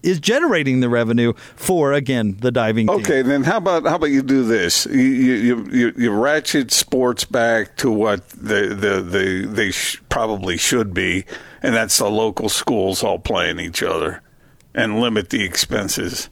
[0.03, 2.97] is generating the revenue for again the diving team.
[2.97, 4.85] Okay, then how about how about you do this?
[4.87, 10.57] You you you, you ratchet sports back to what the the, the they sh- probably
[10.57, 11.25] should be,
[11.63, 14.23] and that's the local schools all playing each other,
[14.75, 16.31] and limit the expenses,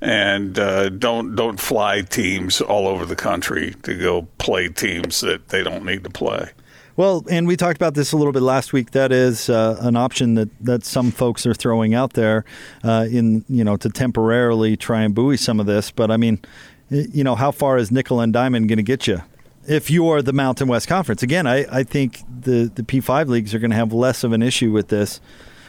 [0.00, 5.48] and uh, don't don't fly teams all over the country to go play teams that
[5.48, 6.50] they don't need to play.
[6.96, 8.92] Well, and we talked about this a little bit last week.
[8.92, 12.46] That is uh, an option that, that some folks are throwing out there,
[12.82, 15.90] uh, in you know to temporarily try and buoy some of this.
[15.90, 16.40] But I mean,
[16.88, 19.22] you know, how far is nickel and diamond going to get you?
[19.68, 23.58] If you're the Mountain West Conference, again, I, I think the the P5 leagues are
[23.58, 25.20] going to have less of an issue with this.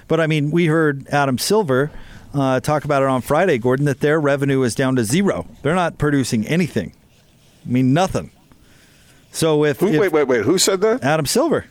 [0.08, 1.92] But I mean, we heard Adam Silver
[2.34, 5.48] uh, talk about it on Friday, Gordon, that their revenue is down to zero.
[5.62, 6.94] They're not producing anything.
[7.66, 8.32] I mean, nothing.
[9.32, 10.46] So if, Who, if wait, wait, wait.
[10.46, 11.04] Who said that?
[11.04, 11.66] Adam Silver.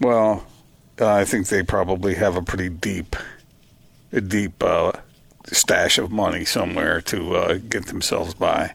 [0.00, 0.46] Well,
[1.00, 3.16] uh, I think they probably have a pretty deep,
[4.12, 4.92] a deep uh,
[5.46, 8.74] stash of money somewhere to uh, get themselves by.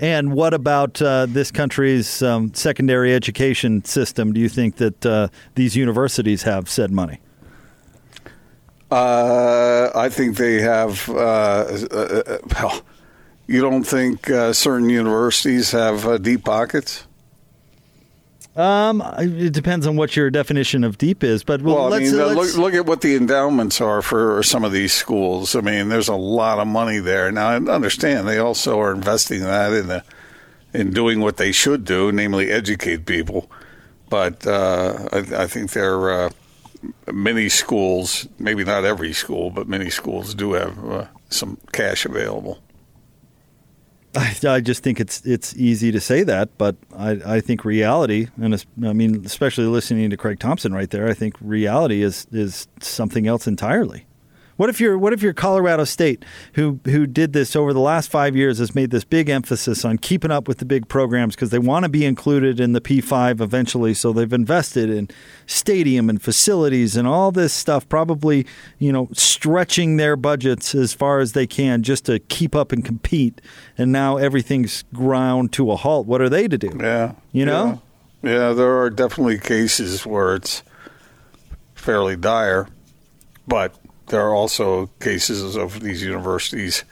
[0.00, 4.32] And what about uh, this country's um, secondary education system?
[4.32, 7.18] Do you think that uh, these universities have said money?
[8.90, 11.08] Uh, I think they have.
[11.10, 11.14] Uh,
[11.90, 12.80] uh, well,
[13.46, 17.04] you don't think uh, certain universities have uh, deep pockets?
[18.56, 22.10] Um, it depends on what your definition of deep is, but well, Well, I let's,
[22.12, 25.54] mean, uh, let's look, look at what the endowments are for some of these schools.
[25.54, 27.30] I mean, there's a lot of money there.
[27.30, 30.04] Now, I understand they also are investing that in the
[30.74, 33.48] in doing what they should do, namely educate people.
[34.10, 36.30] But uh, I, I think they're uh,
[37.12, 42.58] many schools, maybe not every school, but many schools do have uh, some cash available.
[44.14, 48.28] I, I just think it's it's easy to say that, but I, I think reality,
[48.40, 52.66] and I mean, especially listening to Craig Thompson right there, I think reality is is
[52.80, 54.06] something else entirely.
[54.58, 58.10] What if you're what if you're Colorado State, who who did this over the last
[58.10, 61.50] five years, has made this big emphasis on keeping up with the big programs because
[61.50, 65.08] they want to be included in the P5 eventually, so they've invested in
[65.46, 68.44] stadium and facilities and all this stuff, probably
[68.80, 72.84] you know stretching their budgets as far as they can just to keep up and
[72.84, 73.40] compete,
[73.78, 76.08] and now everything's ground to a halt.
[76.08, 76.76] What are they to do?
[76.80, 77.12] Yeah.
[77.30, 77.80] You know?
[78.24, 80.64] Yeah, Yeah, there are definitely cases where it's
[81.76, 82.66] fairly dire,
[83.46, 83.72] but
[84.08, 86.84] there are also cases of these universities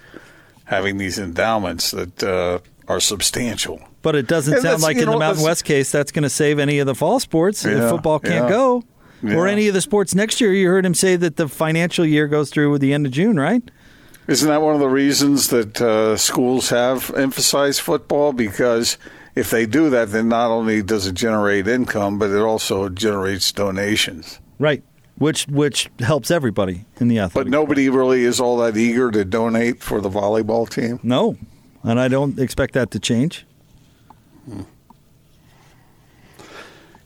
[0.64, 2.58] having these endowments that uh,
[2.88, 3.80] are substantial.
[4.02, 6.30] But it doesn't And sound like you in the Mountain West case that's going to
[6.30, 8.50] save any of the fall sports if football can't yeah.
[8.50, 8.84] go.
[9.24, 10.52] Or any of the sports next year.
[10.52, 13.40] You heard him say that the financial year goes through with the end of June,
[13.40, 13.62] right?
[14.28, 18.32] Isn't that one of the reasons that uh, schools have emphasized football?
[18.32, 18.98] Because
[19.34, 23.50] if they do that, then not only does it generate income, but it also generates
[23.52, 24.38] donations.
[24.58, 24.84] Right.
[25.18, 27.46] Which which helps everybody in the athletic.
[27.46, 31.00] But nobody really is all that eager to donate for the volleyball team.
[31.02, 31.36] no.
[31.82, 33.46] And I don't expect that to change.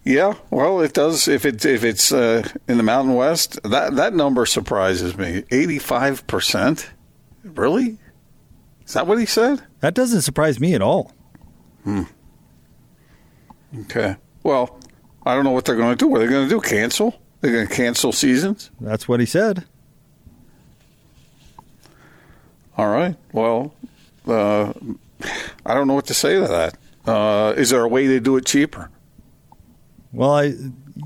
[0.04, 1.28] Yeah, well, it does.
[1.28, 5.44] If it if it's uh, in the Mountain West, that that number surprises me.
[5.50, 6.90] Eighty five percent,
[7.44, 7.98] really?
[8.86, 9.62] Is that what he said?
[9.80, 11.12] That doesn't surprise me at all.
[11.84, 12.04] Hmm.
[13.82, 14.16] Okay.
[14.42, 14.80] Well,
[15.26, 16.08] I don't know what they're going to do.
[16.08, 16.60] What are they going to do?
[16.62, 17.19] Cancel?
[17.40, 18.70] They're going to cancel seasons?
[18.80, 19.64] That's what he said.
[22.76, 23.16] All right.
[23.32, 23.74] Well,
[24.26, 24.72] uh,
[25.66, 26.76] I don't know what to say to that.
[27.06, 28.90] Uh, is there a way to do it cheaper?
[30.12, 30.54] Well, I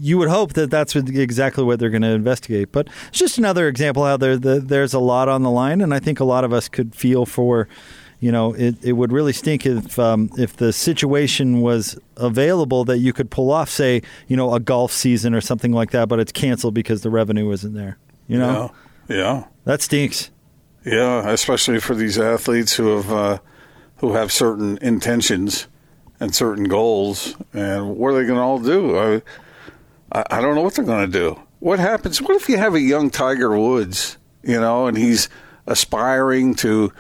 [0.01, 2.73] you would hope that that's exactly what they're going to investigate.
[2.73, 5.95] But it's just another example how there the, there's a lot on the line, and
[5.95, 7.69] I think a lot of us could feel for.
[8.25, 12.97] You know, it, it would really stink if um, if the situation was available that
[12.97, 16.19] you could pull off, say, you know, a golf season or something like that, but
[16.19, 17.99] it's canceled because the revenue isn't there.
[18.27, 18.73] You know,
[19.09, 19.17] Yeah.
[19.17, 19.45] Yeah.
[19.65, 20.31] that stinks.
[20.87, 23.39] Yeah, especially for these athletes who have uh,
[23.97, 25.69] who have certain intentions
[26.19, 28.97] and certain goals, and what are they going to all do?
[28.97, 29.23] I,
[30.13, 31.39] I, I don't know what they're going to do.
[31.61, 32.23] What happens?
[32.23, 35.29] What if you have a young Tiger Woods, you know, and he's
[35.67, 36.91] aspiring to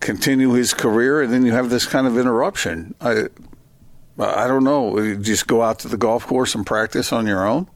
[0.00, 2.94] continue his career, and then you have this kind of interruption?
[3.00, 3.24] I,
[4.18, 4.98] I don't know.
[4.98, 7.68] You just go out to the golf course and practice on your own.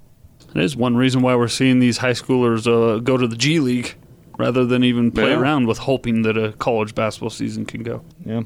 [0.55, 3.61] It is one reason why we're seeing these high schoolers uh, go to the G
[3.61, 3.95] League
[4.39, 5.39] rather than even play Yeah.
[5.39, 8.03] around with hoping that a college basketball season can go.
[8.25, 8.43] Yeah.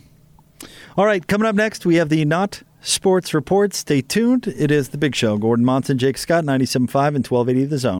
[0.96, 3.72] All right, coming up next, we have the Not Sports Report.
[3.74, 4.46] Stay tuned.
[4.48, 5.38] It is The Big Show.
[5.38, 7.98] Gordon Monson, Jake Scott, 97.5 and 1280 The Zone.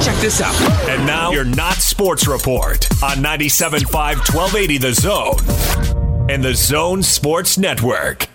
[0.00, 0.54] Check this out.
[0.88, 7.58] And now your Not Sports Report on 97.5 1280 The Zone and the Zone Sports
[7.58, 8.26] Network.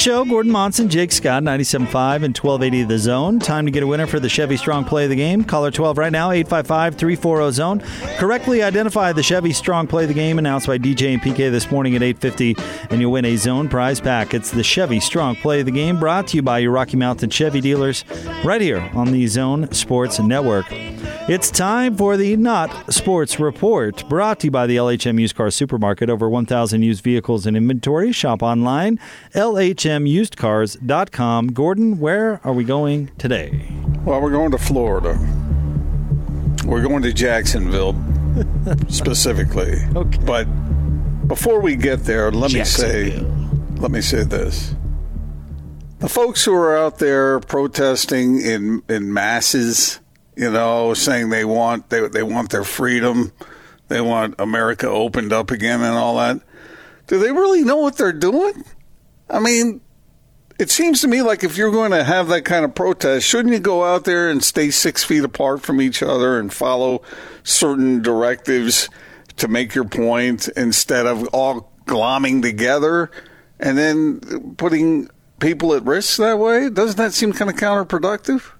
[0.00, 3.38] Show, Gordon Monson, Jake Scott, 97.5 and 1280 The Zone.
[3.38, 5.44] Time to get a winner for the Chevy Strong Play of the Game.
[5.44, 7.80] Caller 12 right now, 855-340 Zone.
[8.16, 11.70] Correctly identify the Chevy Strong Play of the Game announced by DJ and PK this
[11.70, 14.32] morning at 8.50 and you'll win a Zone prize pack.
[14.32, 17.28] It's the Chevy Strong Play of the Game brought to you by your Rocky Mountain
[17.28, 18.06] Chevy dealers
[18.42, 20.64] right here on the Zone Sports Network.
[21.30, 25.52] It's time for the Not Sports Report, brought to you by the LHM Used Car
[25.52, 26.10] Supermarket.
[26.10, 28.10] Over 1,000 used vehicles in inventory.
[28.10, 28.98] Shop online,
[29.34, 31.52] lhmusedcars.com.
[31.52, 33.64] Gordon, where are we going today?
[34.04, 35.16] Well, we're going to Florida.
[36.64, 37.94] We're going to Jacksonville
[38.88, 39.76] specifically.
[39.94, 40.18] Okay.
[40.24, 40.46] But
[41.28, 43.20] before we get there, let me say
[43.76, 44.74] let me say this.
[46.00, 50.00] The folks who are out there protesting in in masses,
[50.40, 53.30] you know, saying they want they they want their freedom,
[53.88, 56.40] they want America opened up again and all that.
[57.08, 58.64] Do they really know what they're doing?
[59.28, 59.82] I mean,
[60.58, 63.52] it seems to me like if you're going to have that kind of protest, shouldn't
[63.52, 67.02] you go out there and stay six feet apart from each other and follow
[67.42, 68.88] certain directives
[69.36, 73.10] to make your point instead of all glomming together
[73.58, 76.70] and then putting people at risk that way?
[76.70, 78.52] Doesn't that seem kind of counterproductive?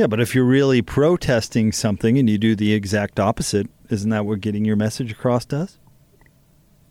[0.00, 4.24] Yeah, but if you're really protesting something and you do the exact opposite, isn't that
[4.24, 5.78] what getting your message across does?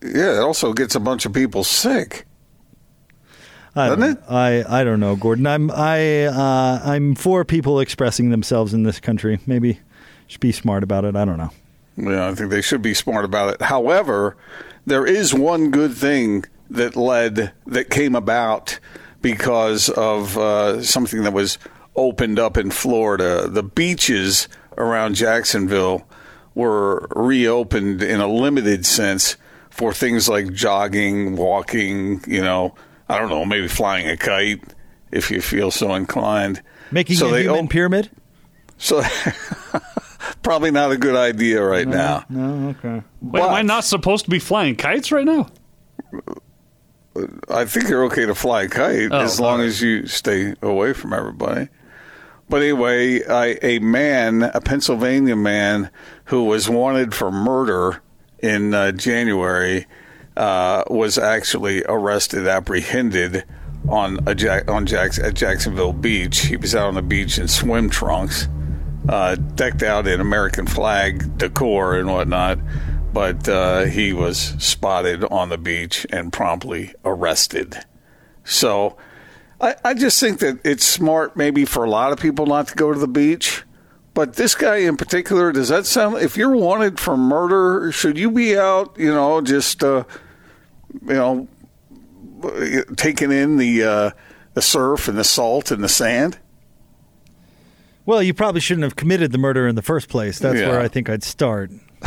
[0.04, 2.28] Yeah, it also gets a bunch of people sick.
[3.76, 4.24] I Doesn't don't, it?
[4.30, 5.48] I, I don't know, Gordon.
[5.48, 9.40] I'm I uh, I'm for people expressing themselves in this country.
[9.48, 9.80] Maybe
[10.28, 11.16] should be smart about it.
[11.16, 11.50] I don't know.
[11.98, 13.64] Yeah, I think they should be smart about it.
[13.64, 14.38] However,
[14.86, 18.80] there is one good thing that led that came about
[19.24, 21.58] because of uh, something that was
[21.96, 23.48] opened up in Florida.
[23.48, 26.08] The beaches around Jacksonville
[26.56, 29.38] were reopened in a limited sense
[29.70, 32.22] for things like jogging, walking.
[32.28, 32.76] You know,
[33.08, 34.62] I don't know, maybe flying a kite
[35.12, 36.62] if you feel so inclined.
[36.92, 38.10] Making So a they human op- pyramid?
[38.78, 39.02] So
[40.44, 42.24] probably not a good idea right now.
[42.30, 43.04] No, okay.
[43.22, 45.48] Wait, am I not supposed to be flying kites right now?
[47.50, 49.66] I think you're okay to fly a kite Oh, as long all right.
[49.68, 51.68] as you stay away from everybody.
[52.50, 55.92] But anyway, I, a man, a Pennsylvania man
[56.26, 58.02] who was wanted for murder
[58.40, 59.86] in uh, January,
[60.36, 63.44] uh, was actually arrested, apprehended
[63.88, 66.40] on a Jack, on Jacks, at Jacksonville Beach.
[66.40, 68.48] He was out on the beach in swim trunks,
[69.08, 72.60] uh, decked out in American flag decor and whatnot.
[73.14, 77.86] But uh, he was spotted on the beach and promptly arrested.
[78.44, 78.98] So
[79.62, 82.76] I, I just think that it's smart, maybe for a lot of people, not to
[82.76, 83.64] go to the beach.
[84.14, 86.18] But this guy in particular, does that sound?
[86.18, 88.96] If you're wanted for murder, should you be out?
[88.98, 90.04] You know, just uh,
[91.06, 91.48] you know,
[92.98, 94.12] taking in the uh,
[94.54, 96.38] the surf and the salt and the sand.
[98.06, 100.40] Well, you probably shouldn't have committed the murder in the first place.
[100.40, 100.70] That's Yeah.
[100.70, 101.72] where I think I'd start.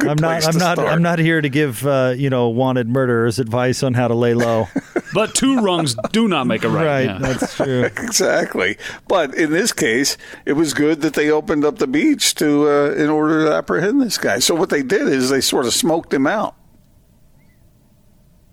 [0.00, 0.44] I'm not.
[0.46, 0.76] I'm not.
[0.76, 0.78] start.
[0.78, 4.34] I'm not here to give uh, you know wanted murderers advice on how to lay
[4.34, 4.68] low.
[5.14, 6.86] But two rungs do not make a right.
[6.86, 7.04] right.
[7.04, 7.18] yeah.
[7.18, 7.82] That's true.
[7.84, 8.78] exactly.
[9.08, 12.90] But in this case, it was good that they opened up the beach to uh,
[12.92, 14.38] in order to apprehend this guy.
[14.38, 16.54] So what they did is they sort of smoked him out.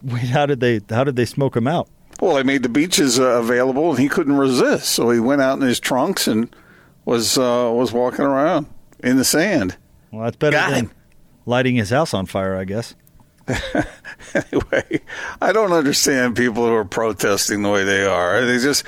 [0.03, 0.80] Wait, how did they?
[0.89, 1.89] How did they smoke him out?
[2.22, 4.89] Well, they made the beaches uh, available, and he couldn't resist.
[4.89, 6.53] So he went out in his trunks and
[7.05, 8.68] was uh, was walking around
[9.03, 9.78] in the sand.
[10.12, 10.91] Well, that's better Got than him.
[11.45, 12.95] lighting his house on fire, I guess.
[14.34, 15.02] anyway,
[15.41, 18.45] I don't understand people who are protesting the way they are.
[18.45, 18.86] They just,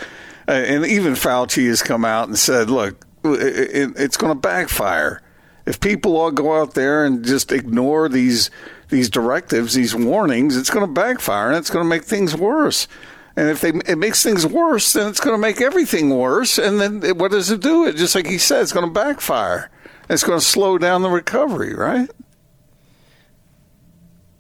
[0.48, 4.40] uh, and even Fauci has come out and said, "Look, it, it, it's going to
[4.40, 5.22] backfire.
[5.66, 8.50] If people all go out there and just ignore these
[8.90, 12.88] these directives, these warnings, it's going to backfire and it's going to make things worse.
[13.36, 16.58] And if they it makes things worse, then it's going to make everything worse.
[16.58, 17.86] And then it, what does it do?
[17.86, 19.70] It just like he said, it's going to backfire.
[20.10, 22.10] It's going to slow down the recovery, right?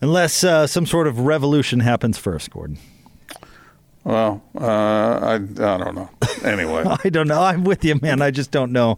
[0.02, 2.78] Unless uh, some sort of revolution happens first, Gordon.
[4.04, 6.10] Well, uh, I I don't know.
[6.44, 7.42] Anyway, I don't know.
[7.42, 8.22] I'm with you, man.
[8.22, 8.98] I just don't know.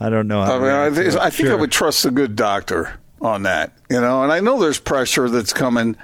[0.00, 0.42] I don't know.
[0.42, 1.22] How I mean, I, to think- react to it.
[1.26, 4.24] I think I would trust a good doctor on that, you know.
[4.24, 5.96] And I know there's pressure that's coming,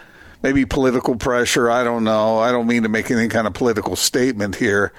[0.45, 1.69] maybe political pressure.
[1.69, 2.39] I don't know.
[2.39, 4.93] I don't mean to make any kind of political statement here.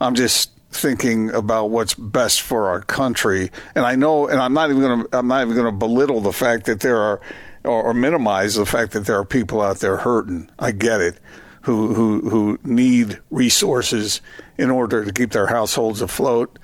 [0.00, 3.50] I'm just thinking about what's best for our country.
[3.74, 6.20] And I know, and I'm not even going to, I'm not even going to belittle
[6.20, 7.20] the fact that there are,
[7.66, 10.50] or, or minimize the fact that there are people out there hurting.
[10.58, 11.18] I get it.
[11.62, 14.20] Who, who who need resources
[14.56, 16.60] in order to keep their households afloat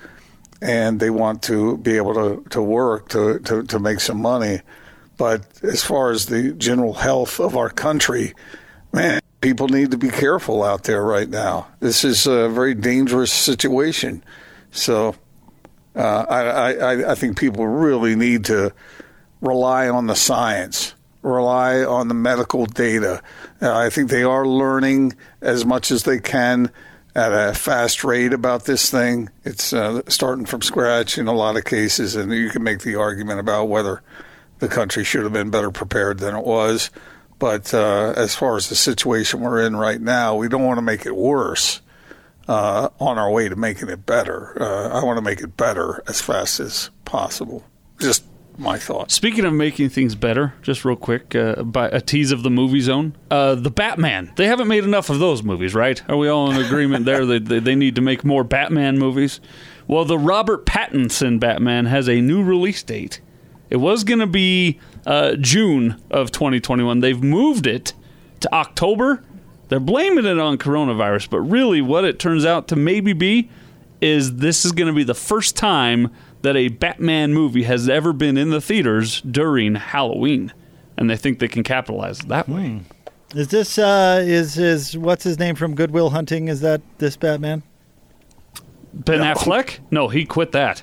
[0.63, 4.61] and they want to be able to, to work to, to, to make some money.
[5.17, 8.33] But as far as the general health of our country,
[8.93, 11.67] man, people need to be careful out there right now.
[11.81, 14.23] This is a very dangerous situation.
[14.71, 15.17] So
[15.97, 18.73] uh, I, I, I think people really need to
[19.43, 23.23] rely on the science, rely on the medical data.
[23.61, 26.71] Uh, I think they are learning as much as they can
[27.15, 29.29] at a fast rate about this thing.
[29.45, 32.97] It's uh, starting from scratch in a lot of cases, and you can make the
[32.97, 34.03] argument about whether
[34.61, 36.91] the country should have been better prepared than it was.
[37.39, 40.83] But uh, as far as the situation we're in right now, we don't want to
[40.83, 41.83] make it worse
[42.47, 44.57] uh, on our way to making it better.
[44.63, 47.65] Uh, I want to make it better as fast as possible.
[47.99, 48.25] Just
[48.59, 49.15] my thoughts.
[49.15, 52.81] Speaking of making things better, just real quick, uh, by a tease of the movie
[52.81, 54.33] zone, uh, the Batman.
[54.37, 56.03] They haven't made enough of those movies, right?
[56.09, 57.25] Are we all in agreement there?
[57.25, 59.41] They, they, they need to make more Batman movies.
[59.87, 63.21] Well, the Robert Pattinson Batman has a new release date.
[63.71, 67.01] It was going to be uh, June of 2021.
[67.01, 67.95] They've moved it
[68.41, 69.23] to October.
[69.69, 73.49] They're blaming it on coronavirus, but really, what it turns out to maybe be
[74.03, 76.11] is this is going to be the first time
[76.43, 80.53] that a Batman movie has ever been in the theaters during Halloween,
[80.97, 82.81] and they think they can capitalize that way.
[83.35, 86.49] Is this uh, is is what's his name from Good Will Hunting?
[86.49, 87.63] Is that this Batman?
[88.93, 89.79] Ben Affleck?
[89.91, 90.83] No, he quit that.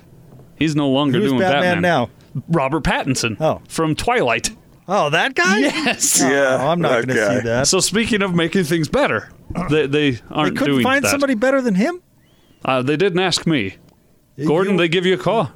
[0.58, 2.10] He's no longer Who's doing Batman, now?
[2.48, 3.36] Robert Pattinson.
[3.40, 3.62] Oh.
[3.68, 4.50] from Twilight.
[4.88, 5.58] Oh, that guy?
[5.58, 6.20] Yes.
[6.20, 7.68] Oh, I'm not going to see that.
[7.68, 9.30] So speaking of making things better,
[9.70, 11.10] they, they they aren't they couldn't doing find that.
[11.10, 12.02] somebody better than him.
[12.64, 13.76] Uh, they didn't ask me.
[14.46, 15.50] Gordon, You- they give you a call.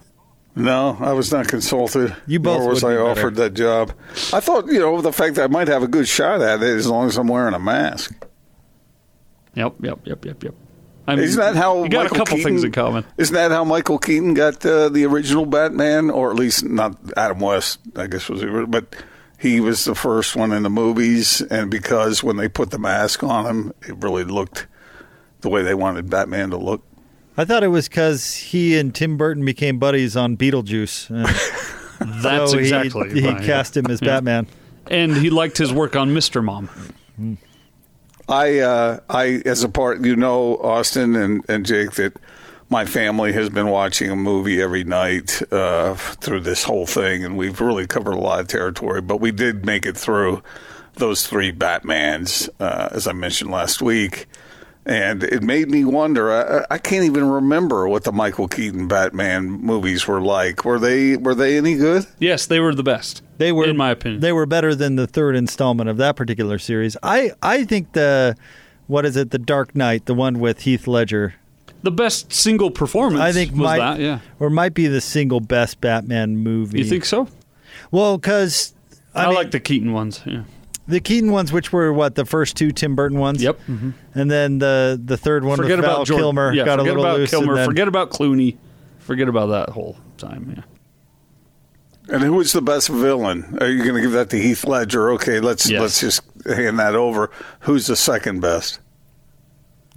[0.56, 2.14] No, I was not consulted.
[2.28, 3.92] You both Nor was I be offered that job.
[4.32, 6.76] I thought, you know, the fact that I might have a good shot at it
[6.76, 8.14] as long as I'm wearing a mask.
[9.54, 10.54] Yep, yep, yep, yep, yep.
[11.06, 13.04] I mean, Isn't that how you got Michael a couple Keaton, things in common?
[13.18, 17.40] Isn't that how Michael Keaton got uh, the original Batman, or at least not Adam
[17.40, 17.80] West?
[17.96, 18.94] I guess was the but
[19.38, 23.22] he was the first one in the movies, and because when they put the mask
[23.22, 24.66] on him, it really looked
[25.42, 26.82] the way they wanted Batman to look.
[27.36, 31.10] I thought it was because he and Tim Burton became buddies on Beetlejuice.
[32.00, 33.20] and That's so he- exactly.
[33.20, 33.42] He, right.
[33.42, 34.16] cast him as Yeah.
[34.20, 34.46] Batman.
[34.90, 36.42] and he liked his work on Mr.
[36.44, 36.68] Mom.
[38.28, 42.14] I, uh, I, as a part, you know, Austin and, and Jake, that
[42.70, 47.36] my family has been watching a movie every night uh, through this whole thing, and
[47.36, 49.02] we've really covered a lot of territory.
[49.02, 50.42] But we did make it through
[50.94, 54.26] those three Batmans, uh, as I mentioned last week,
[54.86, 56.32] and it made me wonder.
[56.32, 60.64] I, I can't even remember what the Michael Keaton Batman movies were like.
[60.64, 62.06] Were they were they any good?
[62.18, 63.22] Yes, they were the best.
[63.38, 64.20] They were, in my opinion.
[64.20, 66.96] they were better than the third installment of that particular series.
[67.02, 68.36] I, I think the,
[68.86, 71.34] what is it, the Dark Knight, the one with Heath Ledger,
[71.82, 73.20] the best single performance.
[73.20, 74.00] I think was might, that.
[74.00, 76.78] Yeah, or might be the single best Batman movie.
[76.78, 77.28] you think so?
[77.90, 78.74] Well, because
[79.14, 80.22] I, I, mean, like the Keaton ones.
[80.24, 80.44] Yeah.
[80.86, 83.42] The Keaton ones, which were what the first two Tim Burton ones.
[83.42, 83.58] Yep.
[83.68, 83.90] Mm-hmm.
[84.14, 86.22] And then the the third one Forget with Val about Jordan.
[86.24, 87.30] Kilmer Yeah, got a forget little about loose.
[87.30, 87.54] Kilmer.
[87.56, 88.56] then- Forget about Clooney.
[88.98, 90.54] Forget about that whole time.
[90.56, 90.62] Yeah.
[92.14, 93.56] And who was the best villain?
[93.62, 95.10] Are you going to give that to Heath Ledger?
[95.12, 95.80] Okay, let's Yes.
[95.80, 97.30] let's just hand that over.
[97.60, 98.78] Who's the second best?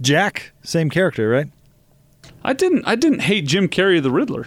[0.00, 1.48] Jack, same character, right?
[2.44, 2.86] I didn't.
[2.86, 4.46] I didn't hate Jim Carrey the Riddler,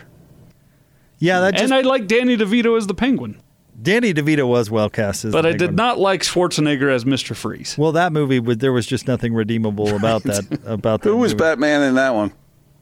[1.20, 3.39] Yeah, that just and I like Danny DeVito as the Penguin,
[3.80, 5.76] Danny DeVito was well cast as but I did Penguin.
[5.76, 7.78] not like Schwarzenegger as Mister Freeze.
[7.78, 10.45] Well, that movie, would- there was just nothing redeemable about that.
[10.65, 11.43] About that Who was movie.
[11.43, 12.32] Batman in that one?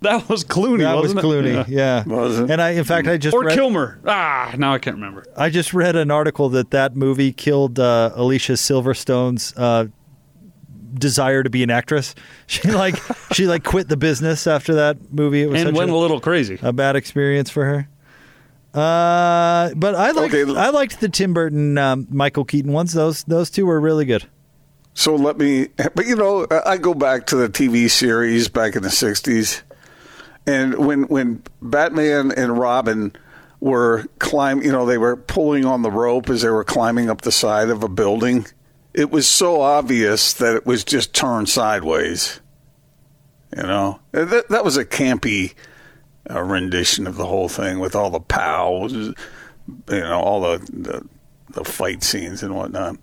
[0.01, 0.79] That was Clooney.
[0.79, 1.61] That was wasn't Clooney.
[1.61, 1.69] It?
[1.69, 2.03] Yeah.
[2.05, 2.49] Was it?
[2.49, 3.99] And I, in fact, I just Or read, Kilmer.
[4.05, 5.25] Ah, now I can't remember.
[5.37, 9.87] I just read an article that that movie killed uh, Alicia Silverstone's uh,
[10.93, 12.15] desire to be an actress.
[12.47, 12.95] She like
[13.31, 15.43] she like quit the business after that movie.
[15.43, 16.57] It was and such went a, a little crazy.
[16.63, 17.87] a bad experience for her.
[18.73, 20.55] Uh, but I liked Okay.
[20.55, 22.93] I liked the Tim Burton um, Michael Keaton ones.
[22.93, 24.25] Those those two were really good.
[24.93, 28.83] So let me, but you know, I go back to the TV series back in
[28.83, 29.61] the '60s,
[30.45, 33.13] and when when Batman and Robin
[33.59, 37.21] were climb, you know, they were pulling on the rope as they were climbing up
[37.21, 38.45] the side of a building.
[38.93, 42.39] It was so obvious that it was just turned sideways.
[43.55, 45.53] You know, that that was a campy
[46.29, 49.13] uh, rendition of the whole thing with all the pows, you
[49.89, 51.05] know, all the the,
[51.53, 52.97] the fight scenes and whatnot.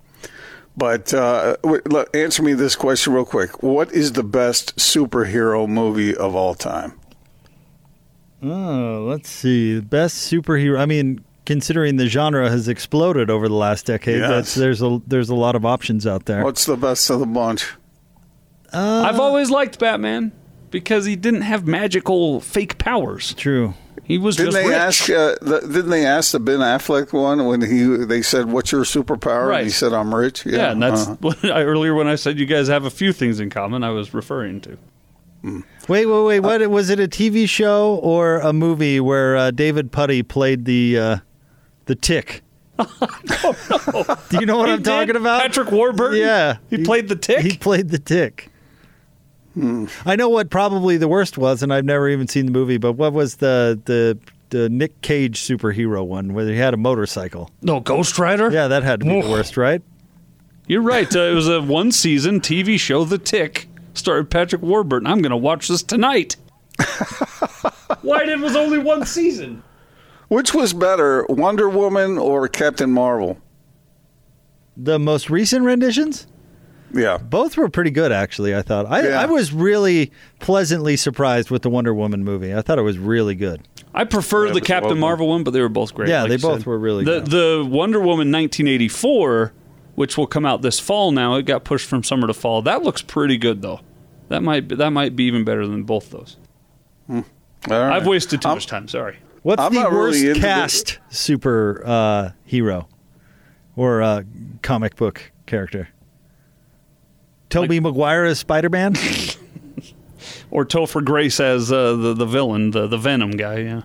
[0.76, 3.62] But uh, wait, look, answer me this question real quick.
[3.62, 6.92] What is the best superhero movie of all time?
[8.42, 9.80] Oh, let's see.
[9.80, 10.78] Best superhero.
[10.78, 14.28] I mean, considering the genre has exploded over the last decade, Yes.
[14.30, 16.44] that's, there's a there's a lot of options out there.
[16.44, 17.72] What's the best of the bunch?
[18.72, 20.32] I've always liked Batman
[20.76, 23.32] because he didn't have magical fake powers.
[23.32, 23.72] True.
[24.04, 24.76] He was Didn't just they rich.
[24.76, 25.08] ask?
[25.08, 28.84] Uh, the, didn't they ask the Ben Affleck one when he they said, "What's your
[28.84, 29.60] superpower?" Right.
[29.60, 31.16] And he said, "I'm rich." yeah, and that's uh-huh.
[31.20, 33.82] what I, earlier when I said you guys have a few things in common.
[33.84, 34.76] I was referring to.
[35.88, 36.40] Wait, wait, wait.
[36.40, 37.00] What was it?
[37.00, 41.16] A TV show or a movie where uh, David Puddy played the uh,
[41.86, 42.42] the Tick?
[42.76, 42.84] Do
[44.38, 45.40] you know what He I'm talking about?
[45.40, 46.20] Patrick Warburton.
[46.20, 47.40] Yeah, he, played the Tick.
[47.40, 48.50] He played the Tick.
[49.56, 49.86] Hmm.
[50.04, 52.76] I know what probably the worst was, and I've never even seen the movie.
[52.76, 54.18] But what was the the
[54.50, 57.50] the Nick Cage superhero one where he had a motorcycle?
[57.62, 58.50] no, Ghost Rider.
[58.50, 59.80] Yeah, that had to be the worst, right?
[60.66, 61.14] You're right.
[61.14, 65.06] Uh, it was a one season TV show, The Tick, starred Patrick Warburton.
[65.06, 66.36] I'm going to watch this tonight.
[68.02, 69.62] Why did it was only one season?
[70.28, 73.38] Which was better, Wonder Woman or Captain Marvel?
[74.76, 76.26] The most recent renditions.
[76.96, 78.54] Yeah, Both were pretty good, actually.
[78.54, 78.86] I thought.
[78.86, 79.20] I, Yeah.
[79.20, 82.54] I was really pleasantly surprised with the Wonder Woman movie.
[82.54, 83.62] I thought it was really good.
[83.94, 86.08] I prefer Yeah, the Captain well- Marvel one, but they were both great.
[86.08, 86.66] Yeah, like they both said.
[86.66, 87.26] were really the, good.
[87.30, 89.52] The Wonder Woman 1984,
[89.94, 92.60] which will come out this fall now, it got pushed from summer to fall.
[92.62, 93.80] That looks pretty good though.
[94.28, 96.36] That might be, that might be even better than both those.
[97.08, 97.24] All
[97.68, 97.96] right.
[97.96, 98.88] I've wasted too I'm- much time.
[98.88, 99.18] Sorry.
[99.42, 102.88] What's I'm the not really worst into the- cast super uh, hero
[103.76, 104.22] or uh,
[104.62, 105.88] comic book character?
[107.50, 108.94] Tobey Maguire as Spider Man.
[110.50, 113.58] Or Topher Grace as uh, the the villain, the the Venom guy.
[113.58, 113.82] Yeah.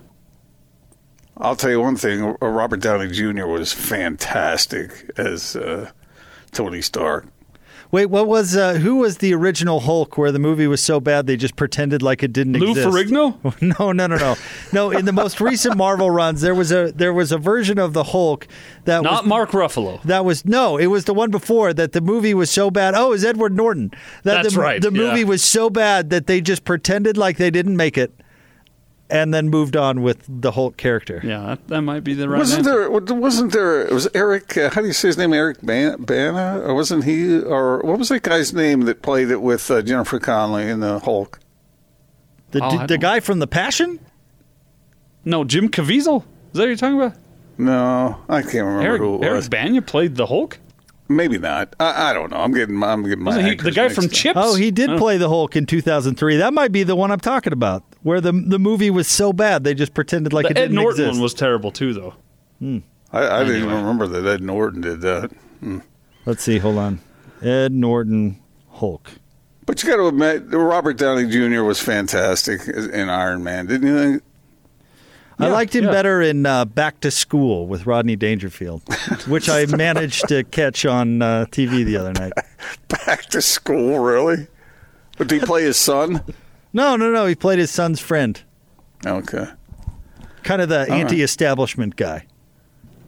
[1.36, 3.46] I'll tell you one thing: uh, Robert Downey Jr.
[3.46, 5.90] was fantastic as uh,
[6.52, 7.26] Tony Stark.
[7.92, 10.16] Wait, what was uh, who was the original Hulk?
[10.16, 12.88] Where the movie was so bad they just pretended like it didn't Lou exist.
[12.88, 13.62] Lou Ferrigno?
[13.78, 14.34] No, no, no, no,
[14.72, 14.90] no.
[14.90, 18.04] In the most recent Marvel runs, there was a there was a version of the
[18.04, 18.48] Hulk
[18.86, 20.02] that Not was Mark Ruffalo.
[20.04, 22.94] That was no, it was the one before that the movie was so bad.
[22.94, 23.90] Oh, it was Edward Norton.
[24.22, 24.98] That That's the, right, The yeah.
[25.10, 28.10] movie was so bad that they just pretended like they didn't make it,
[29.12, 31.20] and then moved on with the Hulk character.
[31.22, 32.38] Yeah, that, that might be the right.
[32.38, 32.88] Wasn't answer.
[33.00, 33.14] there?
[33.14, 33.86] Wasn't there?
[33.86, 34.56] It was Eric.
[34.56, 35.32] Uh, how do you say his name?
[35.32, 37.38] Eric Ban- Bana, or wasn't he?
[37.40, 40.98] Or what was that guy's name that played it with uh, Jennifer Connelly in the
[40.98, 41.38] Hulk?
[42.50, 44.00] The, Oh, I the guy from The Passion.
[45.24, 46.22] No, Jim Caviezel.
[46.22, 47.14] Is that what you're talking about?
[47.58, 49.26] No, I can't remember Eric, who it was.
[49.48, 50.58] Eric Bana played the Hulk.
[51.08, 51.76] Maybe not.
[51.78, 52.38] I, I don't know.
[52.38, 52.82] I'm getting.
[52.82, 53.40] I'm getting my.
[53.42, 54.10] He the guy from up.
[54.12, 54.38] Chips?
[54.42, 54.98] Oh, he did Oh.
[54.98, 56.36] play the Hulk in 2003.
[56.38, 59.64] That might be the one I'm talking about, where the the movie was so bad
[59.64, 61.14] they just pretended like The it Ed didn't Norton exist.
[61.16, 62.14] one was terrible too, though.
[63.12, 65.30] I, I didn't even remember that Ed Norton did that.
[66.26, 66.58] Let's see.
[66.58, 67.00] Hold on.
[67.42, 68.40] Ed Norton
[68.70, 69.10] Hulk.
[69.66, 71.62] But you got to admit, Robert Downey Jr.
[71.62, 74.22] was fantastic in Iron Man, didn't you think?
[75.38, 75.90] I Yeah, liked him yeah.
[75.90, 78.82] better in uh, Back to School with Rodney Dangerfield,
[79.26, 82.32] which I managed to catch on uh, TV the other night.
[82.88, 84.46] Back to school, really?
[85.18, 86.22] But did he play his son?
[86.72, 87.26] No, no, no.
[87.26, 88.40] He played his son's friend,
[89.06, 89.46] Okay.
[90.42, 90.90] kind of the right.
[90.90, 92.26] anti-establishment guy.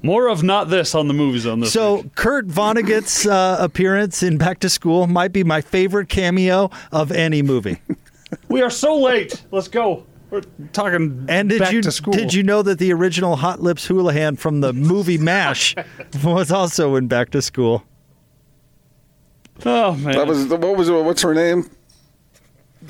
[0.02, 1.72] More of not this on the movies on this.
[1.72, 2.14] So week.
[2.14, 7.40] Kurt Vonnegut's uh, appearance in Back to School might be my favorite cameo of any
[7.40, 7.80] movie.
[8.48, 9.42] we are so late.
[9.50, 10.04] Let's go.
[10.30, 10.42] We're
[10.72, 12.12] talking And did back you to school.
[12.12, 15.74] did you know that the original Hot Lips Houlihan from the movie MASH
[16.24, 17.84] was also in Back to School?
[19.64, 21.70] Oh man, That was what was what's her name?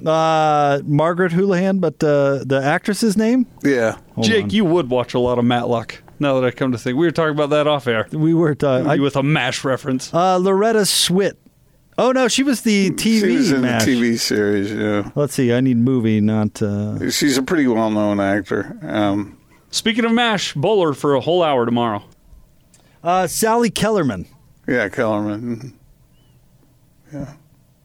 [0.07, 3.46] Uh, Margaret Houlihan, but uh, the actress's name?
[3.62, 3.96] Yeah.
[4.14, 4.44] Hold Jake.
[4.44, 4.50] on.
[4.50, 6.02] You would watch a lot of Matlock.
[6.20, 8.57] Now that I come to think, we were talking about that off air We were
[8.62, 10.12] uh, I, with a Mash reference.
[10.14, 11.34] uh, Loretta Swit.
[11.98, 13.84] Oh no, she was the TV she was in MASH.
[13.84, 14.72] the TV series.
[14.72, 15.11] Yeah.
[15.14, 15.52] Let's see.
[15.52, 16.61] I need movie, not.
[16.62, 18.76] Uh, She's a pretty well-known actor.
[18.82, 19.38] Um,
[19.70, 22.02] Speaking of Mash, Bowler for a whole hour tomorrow.
[23.02, 24.26] uh, Sally Kellerman.
[24.68, 25.78] yeah, Kellerman.
[27.12, 27.34] Yeah.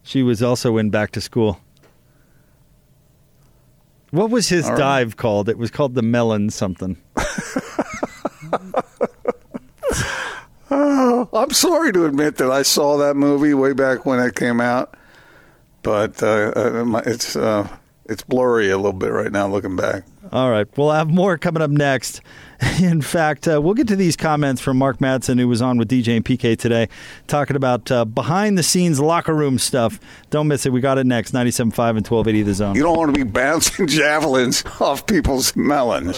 [0.03, 1.59] She was also in Back to School.
[4.11, 4.79] What was his All right.
[4.79, 5.49] dive called?
[5.49, 6.97] It was called the Melon something.
[10.71, 14.95] I'm sorry to admit that I saw that movie way back when it came out,
[15.83, 17.67] but uh, uh, it's uh,
[18.05, 20.03] it's blurry a little bit right now looking back.
[20.31, 20.67] All right.
[20.77, 22.21] We'll have more coming up next.
[22.81, 25.89] In fact, uh, we'll get to these comments from Mark Madsen, who was on with
[25.89, 26.89] DJ and PK today,
[27.27, 29.99] talking about uh, behind the scenes locker room stuff.
[30.29, 30.73] Don't miss it.
[30.73, 32.75] We got it next 97.5 and 1280 The Zone.
[32.75, 36.17] You don't want to be bouncing javelins off people's melons.